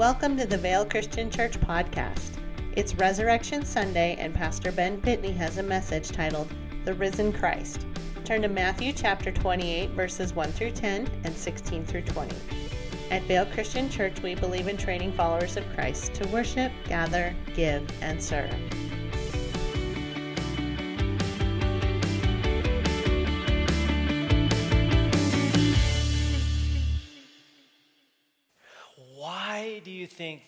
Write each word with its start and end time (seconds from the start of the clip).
Welcome 0.00 0.38
to 0.38 0.46
the 0.46 0.56
Vale 0.56 0.86
Christian 0.86 1.30
Church 1.30 1.60
podcast. 1.60 2.38
It's 2.74 2.94
Resurrection 2.94 3.66
Sunday, 3.66 4.16
and 4.18 4.32
Pastor 4.32 4.72
Ben 4.72 4.98
Pitney 4.98 5.36
has 5.36 5.58
a 5.58 5.62
message 5.62 6.08
titled 6.08 6.50
The 6.86 6.94
Risen 6.94 7.34
Christ. 7.34 7.86
Turn 8.24 8.40
to 8.40 8.48
Matthew 8.48 8.94
chapter 8.94 9.30
28, 9.30 9.90
verses 9.90 10.32
1 10.32 10.52
through 10.52 10.70
10 10.70 11.06
and 11.24 11.36
16 11.36 11.84
through 11.84 12.00
20. 12.00 12.34
At 13.10 13.24
Vale 13.24 13.44
Christian 13.44 13.90
Church, 13.90 14.22
we 14.22 14.34
believe 14.34 14.68
in 14.68 14.78
training 14.78 15.12
followers 15.12 15.58
of 15.58 15.70
Christ 15.74 16.14
to 16.14 16.26
worship, 16.28 16.72
gather, 16.88 17.36
give, 17.54 17.86
and 18.00 18.22
serve. 18.22 18.54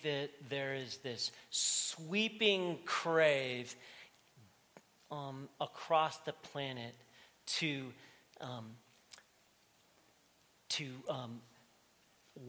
That 0.03 0.29
there 0.49 0.73
is 0.75 0.97
this 0.97 1.31
sweeping 1.49 2.79
crave 2.85 3.75
um, 5.11 5.47
across 5.61 6.17
the 6.19 6.33
planet 6.33 6.95
to, 7.45 7.91
um, 8.41 8.65
to 10.69 10.85
um, 11.09 11.41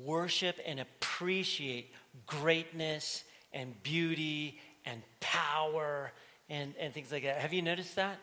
worship 0.05 0.59
and 0.67 0.81
appreciate 0.81 1.93
greatness 2.27 3.25
and 3.53 3.81
beauty 3.83 4.59
and 4.85 5.03
power 5.21 6.13
and, 6.49 6.75
and 6.79 6.93
things 6.93 7.11
like 7.13 7.23
that? 7.23 7.39
Have 7.39 7.53
you 7.53 7.63
noticed 7.63 7.97
that? 7.97 8.19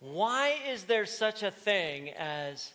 Why 0.00 0.56
is 0.68 0.84
there 0.84 1.06
such 1.06 1.42
a 1.42 1.50
thing 1.50 2.10
as 2.10 2.72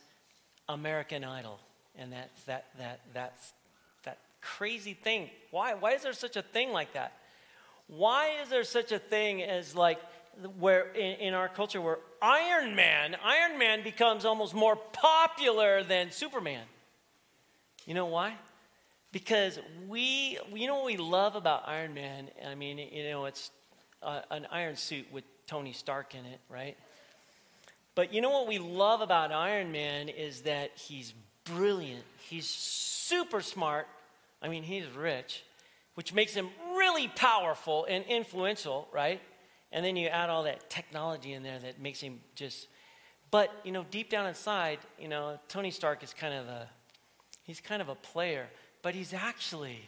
American 0.67 1.23
Idol 1.23 1.59
and 1.97 2.13
that, 2.13 2.31
that, 2.47 2.65
that, 2.77 3.01
that's 3.13 3.53
crazy 4.41 4.93
thing. 4.93 5.29
Why? 5.51 5.73
Why 5.75 5.93
is 5.93 6.03
there 6.03 6.13
such 6.13 6.35
a 6.35 6.41
thing 6.41 6.71
like 6.71 6.93
that? 6.93 7.13
Why 7.87 8.41
is 8.41 8.49
there 8.49 8.63
such 8.63 8.91
a 8.91 8.99
thing 8.99 9.41
as 9.43 9.75
like 9.75 9.99
where 10.57 10.91
in, 10.93 11.19
in, 11.19 11.33
our 11.33 11.49
culture 11.49 11.81
where 11.81 11.99
Iron 12.21 12.75
Man, 12.75 13.15
Iron 13.23 13.59
Man 13.59 13.83
becomes 13.83 14.23
almost 14.23 14.53
more 14.53 14.75
popular 14.75 15.83
than 15.83 16.11
Superman? 16.11 16.63
You 17.85 17.93
know 17.93 18.05
why? 18.05 18.35
Because 19.11 19.59
we, 19.89 20.39
you 20.53 20.67
know 20.67 20.75
what 20.75 20.85
we 20.85 20.97
love 20.97 21.35
about 21.35 21.67
Iron 21.67 21.93
Man? 21.93 22.29
I 22.47 22.55
mean, 22.55 22.77
you 22.77 23.09
know, 23.09 23.25
it's 23.25 23.51
uh, 24.01 24.21
an 24.31 24.47
iron 24.51 24.77
suit 24.77 25.11
with 25.11 25.25
Tony 25.47 25.73
Stark 25.73 26.15
in 26.15 26.25
it, 26.25 26.39
right? 26.49 26.77
But 27.93 28.13
you 28.13 28.21
know 28.21 28.29
what 28.29 28.47
we 28.47 28.57
love 28.57 29.01
about 29.01 29.33
Iron 29.33 29.73
Man 29.73 30.07
is 30.07 30.43
that 30.43 30.71
he's 30.75 31.13
brilliant. 31.43 32.03
He's 32.29 32.47
super 32.47 33.41
smart 33.41 33.87
I 34.41 34.47
mean, 34.47 34.63
he's 34.63 34.87
rich, 34.87 35.43
which 35.95 36.13
makes 36.13 36.33
him 36.33 36.49
really 36.75 37.07
powerful 37.07 37.85
and 37.87 38.03
influential, 38.05 38.87
right? 38.91 39.21
And 39.71 39.85
then 39.85 39.95
you 39.95 40.07
add 40.07 40.29
all 40.29 40.43
that 40.43 40.69
technology 40.69 41.33
in 41.33 41.43
there 41.43 41.59
that 41.59 41.79
makes 41.79 42.01
him 42.01 42.21
just. 42.35 42.67
But, 43.29 43.49
you 43.63 43.71
know, 43.71 43.85
deep 43.89 44.09
down 44.09 44.27
inside, 44.27 44.79
you 44.99 45.07
know, 45.07 45.39
Tony 45.47 45.71
Stark 45.71 46.03
is 46.03 46.13
kind 46.13 46.33
of 46.33 46.47
a. 46.47 46.69
He's 47.43 47.59
kind 47.59 47.81
of 47.81 47.89
a 47.89 47.95
player, 47.95 48.47
but 48.81 48.93
he's 48.93 49.13
actually 49.13 49.81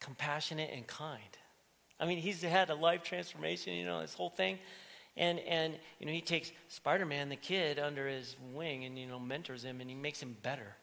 compassionate 0.00 0.70
and 0.72 0.86
kind. 0.86 1.20
I 1.98 2.06
mean, 2.06 2.18
he's 2.18 2.42
had 2.42 2.70
a 2.70 2.74
life 2.74 3.02
transformation, 3.02 3.74
you 3.74 3.84
know, 3.84 4.00
this 4.00 4.14
whole 4.14 4.30
thing. 4.30 4.58
And, 5.16 5.38
and 5.40 5.74
you 5.98 6.06
know, 6.06 6.12
he 6.12 6.20
takes 6.20 6.52
Spider 6.68 7.06
Man, 7.06 7.28
the 7.28 7.36
kid, 7.36 7.78
under 7.78 8.06
his 8.06 8.36
wing 8.54 8.84
and, 8.84 8.98
you 8.98 9.06
know, 9.06 9.18
mentors 9.18 9.64
him 9.64 9.80
and 9.80 9.88
he 9.88 9.96
makes 9.96 10.22
him 10.22 10.36
better. 10.42 10.76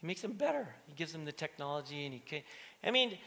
He 0.00 0.06
makes 0.06 0.22
them 0.22 0.32
better. 0.32 0.68
He 0.86 0.94
gives 0.94 1.12
them 1.12 1.24
the 1.24 1.32
technology, 1.32 2.04
and 2.04 2.14
he. 2.14 2.20
Can, 2.20 2.42
I 2.82 2.90
mean, 2.90 3.18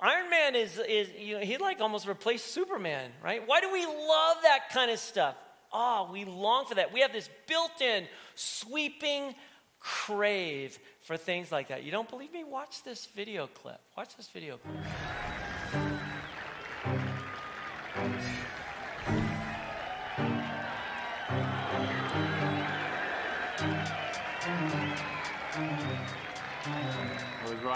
Iron 0.00 0.30
Man 0.30 0.54
is 0.54 0.78
is 0.78 1.08
you 1.18 1.38
know 1.38 1.44
he 1.44 1.58
like 1.58 1.80
almost 1.80 2.06
replaced 2.06 2.48
Superman, 2.48 3.10
right? 3.22 3.42
Why 3.46 3.60
do 3.60 3.72
we 3.72 3.84
love 3.84 4.36
that 4.42 4.70
kind 4.72 4.90
of 4.90 4.98
stuff? 4.98 5.34
Ah, 5.72 6.06
oh, 6.08 6.12
we 6.12 6.24
long 6.24 6.64
for 6.64 6.74
that. 6.76 6.92
We 6.92 7.00
have 7.00 7.12
this 7.12 7.30
built-in 7.46 8.06
sweeping 8.34 9.34
crave 9.78 10.78
for 11.02 11.16
things 11.16 11.52
like 11.52 11.68
that. 11.68 11.84
You 11.84 11.92
don't 11.92 12.08
believe 12.08 12.32
me? 12.32 12.44
Watch 12.44 12.82
this 12.82 13.06
video 13.06 13.46
clip. 13.46 13.80
Watch 13.96 14.16
this 14.16 14.28
video 14.28 14.56
clip. 14.56 15.39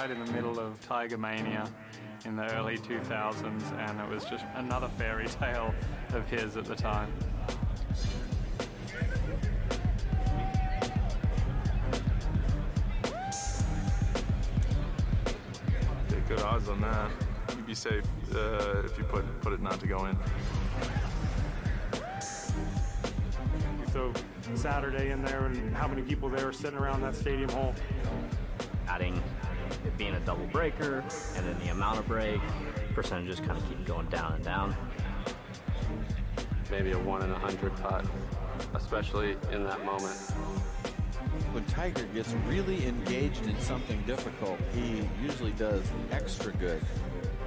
Right 0.04 0.10
in 0.10 0.22
the 0.22 0.32
middle 0.32 0.60
of 0.60 0.78
Tiger 0.86 1.16
Mania 1.16 1.66
in 2.26 2.36
the 2.36 2.44
early 2.56 2.76
2000s, 2.76 3.72
and 3.88 3.98
it 3.98 4.06
was 4.06 4.22
just 4.26 4.44
another 4.56 4.88
fairy 4.98 5.26
tale 5.40 5.74
of 6.12 6.28
his 6.28 6.58
at 6.58 6.66
the 6.66 6.74
time. 6.74 7.10
Get 16.10 16.28
good 16.28 16.40
odds 16.40 16.68
on 16.68 16.82
that. 16.82 17.10
You'd 17.56 17.66
be 17.66 17.74
safe 17.74 18.04
uh, 18.34 18.82
if 18.84 18.98
you 18.98 19.04
put 19.04 19.24
put 19.40 19.54
it 19.54 19.62
not 19.62 19.80
to 19.80 19.86
go 19.86 20.04
in. 20.04 20.18
So 23.90 24.12
Saturday 24.54 25.12
in 25.12 25.24
there, 25.24 25.46
and 25.46 25.74
how 25.74 25.88
many 25.88 26.02
people 26.02 26.28
there 26.28 26.52
sitting 26.52 26.78
around 26.78 27.00
that 27.00 27.14
stadium 27.14 27.48
hall? 27.48 27.74
Adding 28.86 29.22
it 29.94 29.98
being 29.98 30.14
a 30.14 30.20
double 30.20 30.46
breaker, 30.46 31.04
and 31.36 31.46
then 31.46 31.58
the 31.64 31.70
amount 31.70 31.98
of 31.98 32.06
break, 32.06 32.40
percentages 32.94 33.40
kind 33.40 33.52
of 33.52 33.68
keep 33.68 33.84
going 33.84 34.06
down 34.06 34.32
and 34.32 34.44
down. 34.44 34.76
Maybe 36.70 36.92
a 36.92 36.98
one 36.98 37.22
in 37.22 37.30
a 37.30 37.38
hundred 37.38 37.74
putt, 37.76 38.04
especially 38.74 39.36
in 39.52 39.64
that 39.64 39.84
moment. 39.84 40.16
When 41.52 41.64
Tiger 41.66 42.04
gets 42.14 42.32
really 42.48 42.86
engaged 42.86 43.46
in 43.46 43.58
something 43.60 44.02
difficult, 44.06 44.58
he 44.74 45.08
usually 45.22 45.52
does 45.52 45.82
extra 46.10 46.52
good. 46.52 46.80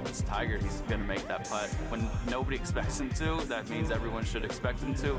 It's 0.04 0.22
Tiger. 0.22 0.58
He's 0.58 0.80
going 0.88 1.00
to 1.00 1.06
make 1.06 1.26
that 1.28 1.48
putt. 1.48 1.68
When 1.90 2.08
nobody 2.30 2.56
expects 2.56 3.00
him 3.00 3.10
to, 3.10 3.44
that 3.46 3.68
means 3.68 3.90
everyone 3.90 4.24
should 4.24 4.44
expect 4.44 4.80
him 4.80 4.94
to. 4.94 5.18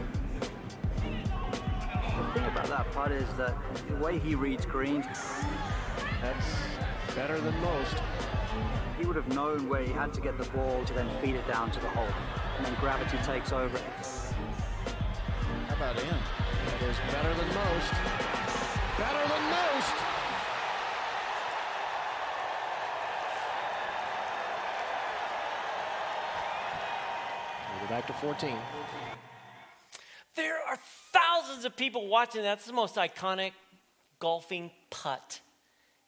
The 1.04 2.34
thing 2.34 2.46
about 2.46 2.68
that 2.68 2.92
putt 2.92 3.12
is 3.12 3.32
that 3.38 3.56
the 3.88 3.96
way 3.96 4.18
he 4.20 4.36
reads 4.36 4.66
greens, 4.66 5.06
that's 6.22 6.59
better 7.16 7.40
than 7.40 7.60
most. 7.62 7.96
He 9.00 9.06
would 9.06 9.16
have 9.16 9.28
known 9.34 9.70
where 9.70 9.82
he 9.82 9.92
had 9.92 10.14
to 10.14 10.22
get 10.22 10.38
the 10.38 10.46
ball 10.50 10.84
to 10.86 10.94
then 10.94 11.10
feed 11.22 11.36
it 11.36 11.48
down 11.48 11.72
to 11.72 11.80
the 11.80 11.90
hole. 11.90 12.08
And 12.58 12.66
then 12.66 12.76
gravity 12.80 13.18
takes 13.24 13.52
over. 13.52 13.80
How 15.68 15.76
about 15.76 16.00
him? 16.00 16.18
That 16.66 16.82
is 16.84 16.98
better 17.12 17.34
than 17.34 17.48
most. 17.48 17.92
Better 18.98 19.28
than 19.30 19.44
most! 19.50 19.94
We're 27.82 27.88
back 27.88 28.08
to 28.08 28.14
14. 28.14 28.58
There 30.36 30.58
are 30.68 30.78
thousands 31.14 31.66
of 31.66 31.78
people 31.78 32.08
watching. 32.08 32.44
That's 32.44 32.66
the 32.66 32.74
most 32.74 32.96
iconic 32.96 33.54
golfing 34.20 34.72
putt 34.90 35.40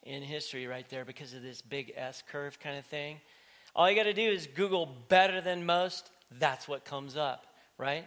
in 0.02 0.22
history 0.22 0.66
right 0.66 0.88
there 0.88 1.04
because 1.04 1.32
of 1.34 1.42
this 1.42 1.62
big 1.62 1.92
S 1.96 2.22
curve 2.30 2.58
kind 2.58 2.78
of 2.78 2.84
thing. 2.86 3.20
All 3.74 3.88
you 3.88 3.96
got 3.96 4.04
to 4.04 4.12
do 4.12 4.30
is 4.30 4.46
Google 4.46 4.86
better 5.08 5.40
than 5.40 5.64
most. 5.64 6.10
That's 6.38 6.68
what 6.68 6.84
comes 6.84 7.16
up, 7.16 7.46
right? 7.78 8.06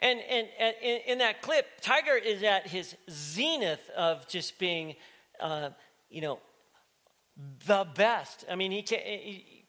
And, 0.00 0.20
and, 0.28 0.48
and 0.58 0.74
in, 1.06 1.18
that 1.18 1.42
clip, 1.42 1.66
Tiger 1.80 2.16
is 2.16 2.42
at 2.42 2.66
his 2.66 2.96
zenith 3.10 3.88
of 3.96 4.26
just 4.28 4.58
being, 4.58 4.96
uh, 5.40 5.70
you 6.10 6.20
know, 6.20 6.40
the 7.66 7.86
best. 7.94 8.44
I 8.50 8.56
mean, 8.56 8.72
he, 8.72 8.84
he, 8.88 9.64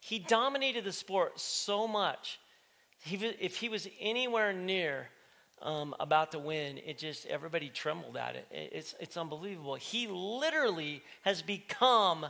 he 0.00 0.18
dominated 0.18 0.84
the 0.84 0.92
sport 0.92 1.38
so 1.38 1.86
much. 1.86 2.40
He, 2.98 3.16
if 3.16 3.56
he 3.56 3.68
was 3.68 3.86
anywhere 4.00 4.52
near 4.54 5.08
um, 5.64 5.94
about 5.98 6.32
to 6.32 6.38
win, 6.38 6.78
it 6.78 6.98
just, 6.98 7.26
everybody 7.26 7.70
trembled 7.70 8.16
at 8.16 8.36
it. 8.36 8.46
It's, 8.50 8.94
it's 9.00 9.16
unbelievable. 9.16 9.74
He 9.74 10.06
literally 10.06 11.02
has 11.22 11.42
become 11.42 12.26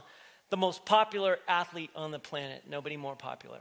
the 0.49 0.57
most 0.57 0.85
popular 0.85 1.37
athlete 1.47 1.91
on 1.95 2.11
the 2.11 2.19
planet. 2.19 2.63
Nobody 2.67 2.97
more 2.97 3.15
popular. 3.15 3.59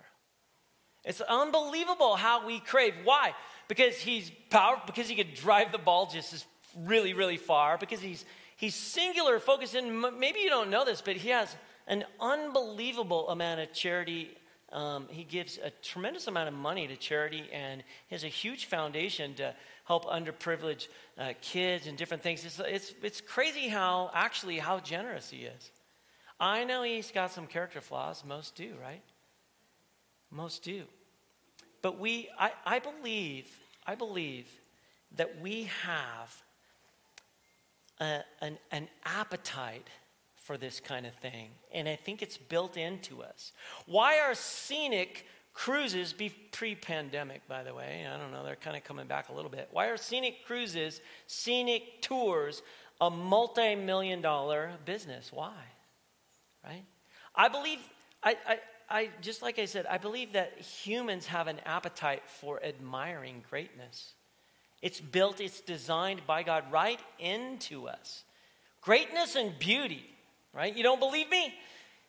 It's 1.04 1.20
unbelievable 1.20 2.16
how 2.16 2.46
we 2.46 2.60
crave. 2.60 2.94
Why? 3.04 3.34
Because 3.68 3.96
he's 3.96 4.30
powerful, 4.48 4.84
because 4.86 5.08
he 5.08 5.16
could 5.16 5.34
drive 5.34 5.72
the 5.72 5.78
ball 5.78 6.06
just 6.06 6.32
as 6.32 6.46
really, 6.78 7.12
really 7.12 7.36
far, 7.36 7.76
because 7.76 8.00
he's, 8.00 8.24
he's 8.56 8.74
singular 8.74 9.38
focused. 9.38 9.74
And 9.74 10.00
maybe 10.18 10.40
you 10.40 10.48
don't 10.48 10.70
know 10.70 10.84
this, 10.84 11.02
but 11.02 11.16
he 11.16 11.30
has 11.30 11.54
an 11.86 12.04
unbelievable 12.20 13.28
amount 13.28 13.60
of 13.60 13.72
charity 13.72 14.30
um, 14.74 15.06
he 15.08 15.22
gives 15.22 15.58
a 15.62 15.70
tremendous 15.70 16.26
amount 16.26 16.48
of 16.48 16.54
money 16.54 16.88
to 16.88 16.96
charity 16.96 17.44
and 17.52 17.84
has 18.10 18.24
a 18.24 18.28
huge 18.28 18.66
foundation 18.66 19.34
to 19.34 19.54
help 19.84 20.04
underprivileged 20.06 20.88
uh, 21.16 21.32
kids 21.40 21.86
and 21.86 21.96
different 21.96 22.22
things. 22.22 22.44
It's, 22.44 22.58
it's, 22.58 22.94
it's 23.02 23.20
crazy 23.20 23.68
how, 23.68 24.10
actually, 24.12 24.58
how 24.58 24.80
generous 24.80 25.30
he 25.30 25.44
is. 25.44 25.70
I 26.40 26.64
know 26.64 26.82
he's 26.82 27.12
got 27.12 27.30
some 27.30 27.46
character 27.46 27.80
flaws. 27.80 28.24
Most 28.26 28.56
do, 28.56 28.72
right? 28.82 29.02
Most 30.30 30.64
do. 30.64 30.82
But 31.80 32.00
we, 32.00 32.28
I, 32.38 32.50
I 32.66 32.78
believe, 32.80 33.46
I 33.86 33.94
believe 33.94 34.48
that 35.16 35.40
we 35.40 35.70
have 35.84 36.42
a, 38.00 38.20
an, 38.40 38.58
an 38.72 38.88
appetite 39.04 39.86
for 40.44 40.56
this 40.58 40.78
kind 40.78 41.06
of 41.06 41.14
thing. 41.14 41.48
And 41.72 41.88
I 41.88 41.96
think 41.96 42.22
it's 42.22 42.36
built 42.36 42.76
into 42.76 43.22
us. 43.22 43.52
Why 43.86 44.20
are 44.20 44.34
scenic 44.34 45.26
cruises 45.54 46.12
be 46.12 46.28
pre-pandemic 46.50 47.46
by 47.46 47.62
the 47.62 47.72
way 47.72 48.04
i 48.12 48.18
don't 48.18 48.32
know 48.32 48.44
they're 48.44 48.56
kind 48.56 48.76
of 48.76 48.82
coming 48.82 49.06
back 49.06 49.28
a 49.28 49.32
little 49.32 49.50
bit. 49.50 49.68
Why 49.70 49.86
are 49.86 49.96
scenic 49.96 50.44
cruises 50.44 51.00
scenic 51.28 52.02
tours 52.02 52.60
a 53.00 53.08
multi-million 53.08 54.20
dollar 54.20 54.72
business? 54.84 55.30
Why? 55.32 55.54
Right? 56.64 56.84
I 57.36 57.48
believe 57.48 57.78
I, 58.22 58.36
I, 58.46 58.58
I 58.90 59.10
just 59.20 59.42
like 59.42 59.60
i 59.60 59.64
said 59.64 59.86
i 59.86 59.96
believe 59.96 60.32
that 60.32 60.58
humans 60.60 61.26
have 61.26 61.46
an 61.46 61.60
appetite 61.64 62.24
for 62.26 62.62
admiring 62.62 63.44
greatness. 63.48 64.14
It's 64.82 65.00
built 65.00 65.40
it's 65.40 65.60
designed 65.60 66.22
by 66.26 66.42
god 66.42 66.64
right 66.72 67.00
into 67.20 67.86
us. 67.86 68.24
Greatness 68.82 69.36
and 69.36 69.56
beauty 69.58 70.13
right 70.54 70.76
you 70.76 70.82
don't 70.82 71.00
believe 71.00 71.28
me 71.30 71.54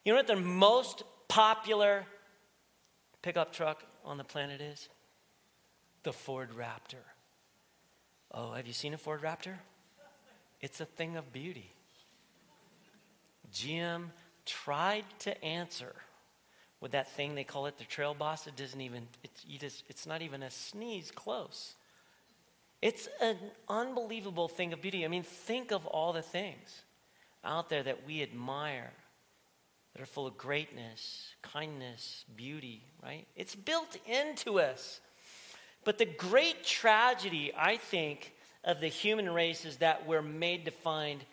you 0.05 0.13
know 0.13 0.17
what 0.17 0.27
the 0.27 0.35
most 0.35 1.03
popular 1.27 2.05
pickup 3.23 3.51
truck 3.51 3.83
on 4.05 4.17
the 4.17 4.23
planet 4.23 4.61
is? 4.61 4.87
The 6.03 6.13
Ford 6.13 6.51
Raptor. 6.55 7.01
Oh, 8.31 8.53
have 8.53 8.67
you 8.67 8.73
seen 8.73 8.93
a 8.93 8.99
Ford 8.99 9.23
Raptor? 9.23 9.55
It's 10.61 10.79
a 10.79 10.85
thing 10.85 11.17
of 11.17 11.33
beauty. 11.33 11.71
GM 13.51 14.05
tried 14.45 15.05
to 15.19 15.43
answer 15.43 15.95
with 16.79 16.91
that 16.91 17.11
thing 17.11 17.33
they 17.33 17.43
call 17.43 17.65
it 17.65 17.79
the 17.79 17.83
trail 17.83 18.13
boss. 18.13 18.45
It 18.45 18.55
doesn't 18.55 18.79
even, 18.79 19.07
it's, 19.23 19.43
just, 19.59 19.83
it's 19.89 20.05
not 20.05 20.21
even 20.21 20.43
a 20.43 20.51
sneeze 20.51 21.09
close. 21.09 21.73
It's 22.83 23.09
an 23.19 23.37
unbelievable 23.67 24.47
thing 24.47 24.71
of 24.71 24.83
beauty. 24.83 25.03
I 25.03 25.07
mean, 25.07 25.23
think 25.23 25.71
of 25.71 25.87
all 25.87 26.13
the 26.13 26.21
things 26.21 26.83
out 27.45 27.69
there 27.69 27.83
that 27.83 28.05
we 28.05 28.21
admire 28.21 28.91
that 29.93 30.01
are 30.01 30.07
full 30.07 30.27
of 30.27 30.37
greatness, 30.37 31.29
kindness, 31.41 32.25
beauty, 32.35 32.83
right? 33.01 33.27
It's 33.35 33.55
built 33.55 33.97
into 34.05 34.59
us. 34.59 34.99
But 35.85 35.97
the 35.97 36.05
great 36.05 36.65
tragedy, 36.65 37.53
I 37.57 37.77
think, 37.77 38.33
of 38.63 38.81
the 38.81 38.87
human 38.87 39.29
race 39.29 39.63
is 39.63 39.77
that 39.77 40.05
we're 40.05 40.21
made 40.21 40.65
to 40.65 40.71
find 40.71 41.23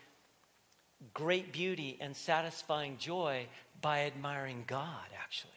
great 1.14 1.52
beauty 1.52 1.98
and 2.00 2.14
satisfying 2.14 2.98
joy 2.98 3.46
by 3.80 4.02
admiring 4.02 4.64
God, 4.66 5.08
actually. 5.20 5.50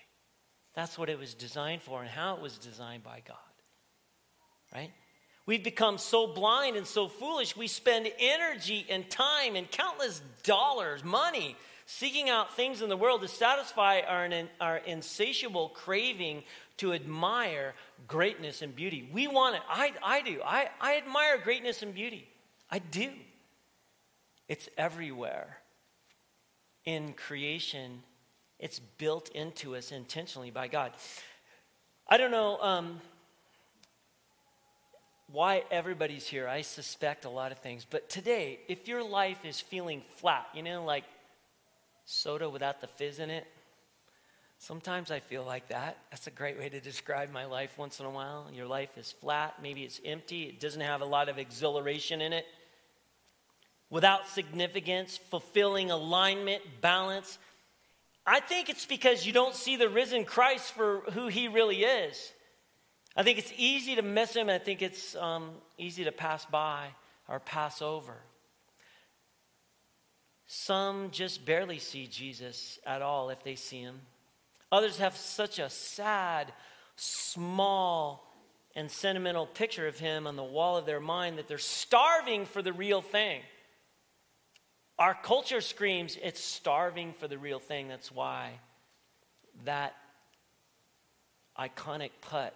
That's 0.73 0.97
what 0.97 1.09
it 1.09 1.19
was 1.19 1.33
designed 1.33 1.83
for 1.83 2.01
and 2.01 2.09
how 2.09 2.35
it 2.35 2.41
was 2.41 2.57
designed 2.57 3.03
by 3.03 3.21
God, 3.25 3.37
right? 4.73 4.91
We've 5.45 5.63
become 5.63 5.97
so 5.97 6.25
blind 6.25 6.75
and 6.75 6.87
so 6.87 7.07
foolish, 7.07 7.55
we 7.55 7.67
spend 7.67 8.11
energy 8.19 8.85
and 8.89 9.07
time 9.09 9.55
and 9.55 9.69
countless 9.69 10.21
dollars, 10.43 11.03
money, 11.03 11.55
seeking 11.85 12.29
out 12.29 12.55
things 12.55 12.81
in 12.81 12.89
the 12.89 12.97
world 12.97 13.21
to 13.21 13.27
satisfy 13.27 14.01
our, 14.07 14.27
our 14.59 14.77
insatiable 14.77 15.69
craving 15.69 16.43
to 16.77 16.93
admire 16.93 17.73
greatness 18.07 18.61
and 18.61 18.75
beauty. 18.75 19.07
We 19.13 19.27
want 19.27 19.55
it. 19.55 19.61
I, 19.69 19.93
I 20.03 20.21
do. 20.21 20.41
I, 20.43 20.69
I 20.81 20.97
admire 20.97 21.37
greatness 21.37 21.83
and 21.83 21.93
beauty. 21.93 22.27
I 22.69 22.79
do. 22.79 23.11
It's 24.47 24.67
everywhere. 24.77 25.57
In 26.85 27.13
creation, 27.13 28.03
it's 28.59 28.79
built 28.79 29.29
into 29.29 29.75
us 29.75 29.91
intentionally 29.91 30.51
by 30.51 30.67
God. 30.67 30.91
I 32.07 32.17
don't 32.17 32.31
know 32.31 32.59
um, 32.61 33.01
why 35.31 35.63
everybody's 35.71 36.27
here. 36.27 36.47
I 36.47 36.61
suspect 36.61 37.25
a 37.25 37.29
lot 37.29 37.51
of 37.51 37.59
things. 37.59 37.85
But 37.89 38.09
today, 38.09 38.59
if 38.67 38.87
your 38.87 39.03
life 39.03 39.43
is 39.45 39.59
feeling 39.59 40.03
flat, 40.17 40.47
you 40.53 40.63
know, 40.63 40.83
like 40.83 41.03
soda 42.05 42.49
without 42.49 42.81
the 42.81 42.87
fizz 42.87 43.19
in 43.19 43.29
it. 43.29 43.47
Sometimes 44.59 45.11
I 45.11 45.19
feel 45.19 45.43
like 45.43 45.67
that. 45.69 45.97
That's 46.11 46.27
a 46.27 46.31
great 46.31 46.57
way 46.57 46.69
to 46.69 46.79
describe 46.79 47.31
my 47.31 47.45
life 47.45 47.77
once 47.77 47.99
in 47.99 48.05
a 48.05 48.09
while. 48.09 48.49
Your 48.53 48.67
life 48.67 48.97
is 48.97 49.11
flat, 49.11 49.55
maybe 49.61 49.83
it's 49.83 49.99
empty, 50.05 50.43
it 50.43 50.59
doesn't 50.59 50.81
have 50.81 51.01
a 51.01 51.05
lot 51.05 51.29
of 51.29 51.37
exhilaration 51.37 52.21
in 52.21 52.31
it. 52.31 52.45
Without 53.89 54.27
significance, 54.27 55.17
fulfilling 55.17 55.91
alignment, 55.91 56.63
balance. 56.81 57.37
I 58.25 58.39
think 58.39 58.69
it's 58.69 58.85
because 58.85 59.25
you 59.25 59.33
don't 59.33 59.53
see 59.53 59.75
the 59.75 59.89
risen 59.89 60.25
Christ 60.25 60.73
for 60.73 61.01
who 61.11 61.27
he 61.27 61.47
really 61.47 61.83
is. 61.83 62.31
I 63.15 63.23
think 63.23 63.37
it's 63.37 63.53
easy 63.57 63.95
to 63.95 64.01
miss 64.01 64.35
him. 64.35 64.49
I 64.49 64.57
think 64.57 64.81
it's 64.81 65.15
um, 65.15 65.51
easy 65.77 66.03
to 66.03 66.11
pass 66.11 66.45
by 66.45 66.87
or 67.27 67.39
pass 67.39 67.81
over. 67.81 68.15
Some 70.47 71.09
just 71.11 71.45
barely 71.45 71.79
see 71.79 72.07
Jesus 72.07 72.77
at 72.85 73.01
all 73.01 73.29
if 73.29 73.43
they 73.43 73.55
see 73.55 73.81
him. 73.81 74.01
Others 74.71 74.97
have 74.97 75.15
such 75.15 75.59
a 75.59 75.69
sad, 75.69 76.51
small, 76.95 78.31
and 78.75 78.91
sentimental 78.91 79.45
picture 79.47 79.87
of 79.87 79.97
him 79.97 80.27
on 80.27 80.35
the 80.35 80.43
wall 80.43 80.77
of 80.77 80.85
their 80.85 80.99
mind 80.99 81.37
that 81.37 81.47
they're 81.47 81.57
starving 81.57 82.45
for 82.45 82.61
the 82.61 82.73
real 82.73 83.01
thing. 83.01 83.41
Our 84.99 85.13
culture 85.13 85.61
screams 85.61 86.17
it's 86.21 86.43
starving 86.43 87.13
for 87.13 87.27
the 87.27 87.37
real 87.37 87.59
thing. 87.59 87.87
That's 87.87 88.11
why 88.11 88.51
that 89.63 89.95
iconic 91.57 92.11
putt, 92.21 92.53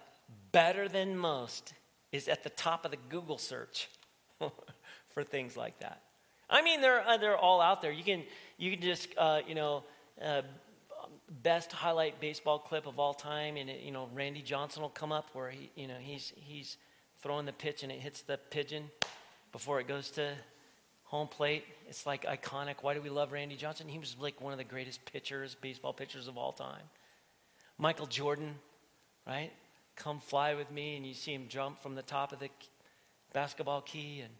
better 0.52 0.88
than 0.88 1.16
most, 1.16 1.72
is 2.12 2.28
at 2.28 2.42
the 2.42 2.50
top 2.50 2.84
of 2.84 2.90
the 2.90 2.96
Google 3.08 3.38
search 3.38 3.88
for 5.14 5.22
things 5.22 5.56
like 5.56 5.78
that. 5.80 6.02
I 6.48 6.62
mean, 6.62 6.80
they're, 6.80 7.06
uh, 7.06 7.16
they're 7.16 7.36
all 7.36 7.60
out 7.60 7.80
there. 7.80 7.92
You 7.92 8.02
can, 8.02 8.24
you 8.58 8.72
can 8.72 8.80
just, 8.80 9.08
uh, 9.16 9.40
you 9.46 9.54
know, 9.54 9.84
uh, 10.22 10.42
best 11.42 11.70
highlight 11.72 12.20
baseball 12.20 12.58
clip 12.58 12.86
of 12.86 12.98
all 12.98 13.14
time, 13.14 13.56
and 13.56 13.70
it, 13.70 13.80
you 13.80 13.92
know, 13.92 14.08
Randy 14.12 14.42
Johnson 14.42 14.82
will 14.82 14.88
come 14.88 15.12
up 15.12 15.30
where 15.32 15.50
he, 15.50 15.70
you 15.76 15.86
know, 15.86 15.96
he's, 16.00 16.32
he's 16.36 16.76
throwing 17.22 17.46
the 17.46 17.52
pitch 17.52 17.82
and 17.82 17.92
it 17.92 18.00
hits 18.00 18.22
the 18.22 18.38
pigeon 18.50 18.90
before 19.52 19.80
it 19.80 19.86
goes 19.86 20.10
to 20.12 20.32
home 21.04 21.28
plate. 21.28 21.64
It's 21.88 22.06
like 22.06 22.24
iconic. 22.24 22.76
Why 22.82 22.94
do 22.94 23.00
we 23.00 23.10
love 23.10 23.32
Randy 23.32 23.56
Johnson? 23.56 23.88
He 23.88 23.98
was 23.98 24.16
like 24.18 24.40
one 24.40 24.52
of 24.52 24.58
the 24.58 24.64
greatest 24.64 25.04
pitchers, 25.04 25.56
baseball 25.60 25.92
pitchers 25.92 26.28
of 26.28 26.38
all 26.38 26.52
time. 26.52 26.82
Michael 27.78 28.06
Jordan, 28.06 28.54
right? 29.26 29.50
Come 30.00 30.18
fly 30.18 30.54
with 30.54 30.70
me, 30.70 30.96
and 30.96 31.06
you 31.06 31.12
see 31.12 31.34
him 31.34 31.44
jump 31.48 31.82
from 31.82 31.94
the 31.94 32.00
top 32.00 32.32
of 32.32 32.38
the 32.38 32.48
basketball 33.34 33.82
key 33.82 34.20
and 34.20 34.32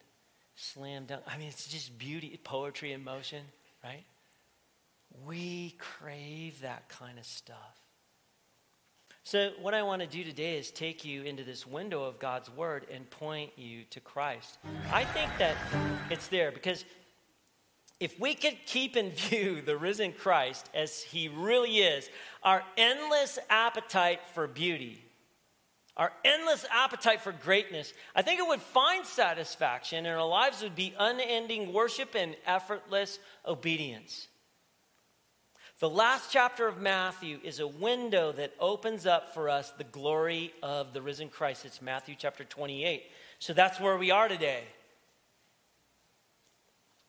slam 0.55 1.05
dunk. 1.05 1.21
I 1.27 1.37
mean, 1.37 1.49
it's 1.49 1.67
just 1.67 1.99
beauty, 1.99 2.39
poetry 2.43 2.93
in 2.93 3.03
motion, 3.03 3.43
right? 3.83 4.03
We 5.23 5.75
crave 5.77 6.61
that 6.61 6.89
kind 6.89 7.19
of 7.19 7.25
stuff. 7.25 7.79
So, 9.23 9.51
what 9.61 9.75
I 9.75 9.83
want 9.83 10.01
to 10.01 10.07
do 10.07 10.23
today 10.23 10.57
is 10.57 10.71
take 10.71 11.05
you 11.05 11.21
into 11.21 11.43
this 11.43 11.67
window 11.67 12.05
of 12.05 12.17
God's 12.17 12.49
Word 12.49 12.87
and 12.91 13.07
point 13.11 13.51
you 13.55 13.83
to 13.91 13.99
Christ. 13.99 14.57
I 14.91 15.05
think 15.05 15.29
that 15.37 15.55
it's 16.09 16.27
there 16.27 16.51
because 16.51 16.85
if 17.99 18.19
we 18.19 18.33
could 18.33 18.57
keep 18.65 18.97
in 18.97 19.11
view 19.11 19.61
the 19.65 19.77
risen 19.77 20.11
Christ 20.11 20.71
as 20.73 21.03
he 21.03 21.27
really 21.27 21.77
is, 21.77 22.09
our 22.41 22.63
endless 22.77 23.37
appetite 23.47 24.21
for 24.33 24.47
beauty, 24.47 25.03
our 25.97 26.11
endless 26.23 26.65
appetite 26.71 27.21
for 27.21 27.31
greatness, 27.31 27.93
I 28.15 28.21
think 28.21 28.39
it 28.39 28.47
would 28.47 28.61
find 28.61 29.05
satisfaction 29.05 30.05
and 30.05 30.15
our 30.15 30.27
lives 30.27 30.63
would 30.63 30.75
be 30.75 30.93
unending 30.97 31.73
worship 31.73 32.15
and 32.15 32.35
effortless 32.45 33.19
obedience. 33.45 34.27
The 35.79 35.89
last 35.89 36.31
chapter 36.31 36.67
of 36.67 36.79
Matthew 36.79 37.39
is 37.43 37.59
a 37.59 37.67
window 37.67 38.31
that 38.33 38.53
opens 38.59 39.05
up 39.05 39.33
for 39.33 39.49
us 39.49 39.71
the 39.71 39.83
glory 39.83 40.53
of 40.61 40.93
the 40.93 41.01
risen 41.01 41.27
Christ. 41.27 41.65
It's 41.65 41.81
Matthew 41.81 42.15
chapter 42.17 42.43
28. 42.43 43.03
So 43.39 43.53
that's 43.53 43.79
where 43.79 43.97
we 43.97 44.11
are 44.11 44.27
today. 44.27 44.63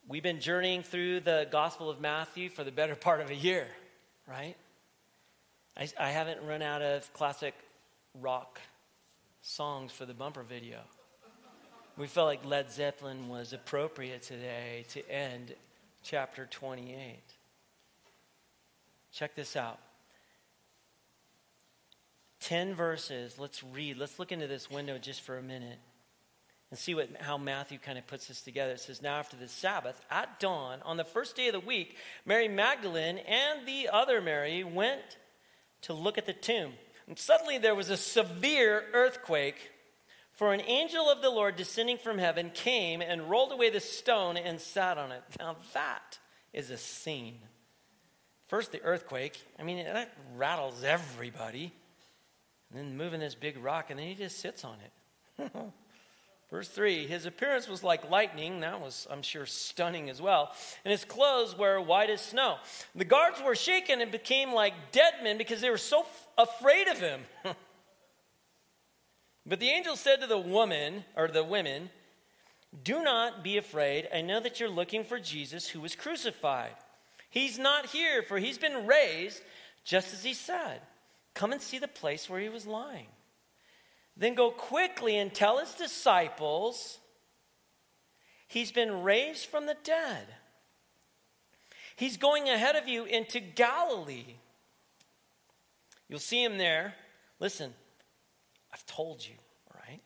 We've 0.09 0.23
been 0.23 0.41
journeying 0.41 0.83
through 0.83 1.21
the 1.21 1.47
Gospel 1.53 1.89
of 1.89 2.01
Matthew 2.01 2.49
for 2.49 2.65
the 2.65 2.73
better 2.73 2.97
part 2.97 3.21
of 3.21 3.31
a 3.31 3.35
year, 3.35 3.67
right? 4.27 4.57
I, 5.77 5.89
I 6.01 6.11
haven't 6.11 6.45
run 6.45 6.62
out 6.62 6.83
of 6.83 7.12
classic 7.12 7.55
rock 8.21 8.61
songs 9.43 9.93
for 9.93 10.07
the 10.07 10.15
bumper 10.15 10.43
video. 10.43 10.79
We 11.99 12.07
felt 12.07 12.29
like 12.29 12.45
Led 12.45 12.73
Zeppelin 12.73 13.29
was 13.29 13.53
appropriate 13.53 14.23
today 14.23 14.87
to 14.91 15.11
end 15.11 15.55
chapter 16.03 16.47
28. 16.47 17.19
Check 19.13 19.35
this 19.35 19.57
out 19.57 19.79
10 22.41 22.75
verses. 22.75 23.39
Let's 23.39 23.63
read. 23.63 23.99
Let's 23.99 24.19
look 24.19 24.33
into 24.33 24.47
this 24.47 24.71
window 24.71 24.97
just 24.97 25.21
for 25.21 25.37
a 25.37 25.43
minute. 25.43 25.79
and 26.71 26.79
see 26.79 26.95
what, 26.95 27.11
how 27.21 27.37
Matthew 27.37 27.79
kind 27.79 27.99
of 27.99 28.07
puts 28.07 28.29
this 28.29 28.41
together. 28.41 28.73
It 28.73 28.81
says, 28.81 29.03
Now 29.03 29.19
after 29.19 29.37
the 29.37 29.49
Sabbath, 29.49 30.01
at 30.11 30.41
dawn, 30.41 30.79
on 30.85 30.97
the 30.97 31.05
first 31.05 31.37
day 31.37 31.49
of 31.49 31.53
the 31.53 31.61
week, 31.61 31.97
Mary 32.25 32.49
Magdalene 32.49 33.19
and 33.19 33.67
the 33.67 33.91
other 33.93 34.23
Mary 34.23 34.65
went 34.65 35.19
to 35.83 35.93
look 35.93 36.17
at 36.17 36.27
the 36.27 36.33
tomb. 36.33 36.73
And 37.07 37.19
suddenly 37.19 37.59
there 37.59 37.75
was 37.75 37.91
a 37.91 37.97
severe 37.97 38.85
earthquake, 38.93 39.71
for 40.33 40.55
an 40.55 40.63
angel 40.63 41.11
of 41.11 41.21
the 41.21 41.31
Lord 41.31 41.57
descending 41.57 41.99
from 41.99 42.19
heaven 42.19 42.51
came 42.55 43.01
and 43.03 43.29
rolled 43.29 43.53
away 43.53 43.71
the 43.71 43.81
stone 43.81 44.37
and 44.37 44.61
sat 44.61 44.99
on 44.99 45.13
it. 45.13 45.23
Now 45.39 45.57
that 45.75 46.19
is 46.53 46.71
a 46.71 46.79
scene. 46.79 47.39
First, 48.47 48.73
the 48.73 48.83
earthquake. 48.83 49.43
I 49.59 49.63
mean, 49.63 49.85
that 49.85 50.13
rattles 50.37 50.85
everybody. 50.85 51.73
And 52.71 52.79
then 52.79 52.97
moving 52.97 53.21
this 53.21 53.35
big 53.35 53.57
rock, 53.59 53.91
and 53.91 53.99
then 53.99 54.07
he 54.07 54.15
just 54.15 54.39
sits 54.39 54.65
on 54.65 54.77
it. 55.39 55.53
Verse 56.53 56.69
3 56.69 57.07
His 57.07 57.27
appearance 57.27 57.67
was 57.67 57.83
like 57.83 58.11
lightning. 58.11 58.61
That 58.61 58.81
was, 58.81 59.09
I'm 59.11 59.23
sure, 59.23 59.47
stunning 59.47 60.09
as 60.11 60.21
well. 60.23 60.53
And 60.85 60.93
his 60.93 61.05
clothes 61.05 61.59
were 61.59 61.81
white 61.81 62.11
as 62.11 62.21
snow. 62.21 62.59
The 62.95 63.07
guards 63.07 63.43
were 63.43 63.57
shaken 63.57 64.01
and 64.01 64.13
became 64.13 64.53
like 64.53 64.75
dead 64.93 65.15
men 65.25 65.39
because 65.39 65.63
they 65.63 65.71
were 65.71 65.79
so 65.79 66.03
f- 66.03 66.29
afraid 66.37 66.89
of 66.89 67.01
him. 67.01 67.23
but 69.47 69.59
the 69.59 69.71
angel 69.71 69.97
said 69.97 70.21
to 70.21 70.27
the 70.27 70.39
woman, 70.39 71.05
or 71.17 71.27
the 71.27 71.43
women, 71.43 71.89
Do 72.85 73.03
not 73.03 73.43
be 73.43 73.57
afraid. 73.57 74.09
I 74.15 74.21
know 74.21 74.39
that 74.39 74.61
you're 74.61 74.69
looking 74.69 75.05
for 75.05 75.19
Jesus 75.19 75.69
who 75.69 75.81
was 75.81 75.97
crucified. 75.97 76.75
He's 77.31 77.59
not 77.59 77.87
here, 77.87 78.23
for 78.23 78.39
he's 78.39 78.59
been 78.59 78.87
raised, 78.87 79.41
just 79.85 80.13
as 80.13 80.23
he 80.23 80.35
said. 80.35 80.83
Come 81.33 81.53
and 81.53 81.63
see 81.63 81.79
the 81.79 81.89
place 81.89 82.29
where 82.29 82.41
he 82.41 82.51
was 82.51 82.67
lying. 82.67 83.07
Then 84.16 84.35
go 84.35 84.50
quickly 84.50 85.16
and 85.16 85.33
tell 85.33 85.59
his 85.59 85.75
disciples 85.75 86.99
he's 88.47 88.73
been 88.73 89.02
raised 89.02 89.47
from 89.47 89.66
the 89.66 89.76
dead. 89.83 90.26
He's 91.97 92.16
going 92.16 92.49
ahead 92.49 92.76
of 92.76 92.88
you 92.88 93.04
into 93.04 93.40
Galilee. 93.40 94.37
You'll 96.09 96.19
see 96.19 96.42
him 96.42 96.59
there. 96.59 96.95
Listen, 97.40 97.73
I've 98.73 98.85
told 98.87 99.26
you, 99.26 99.35
right? 99.75 100.00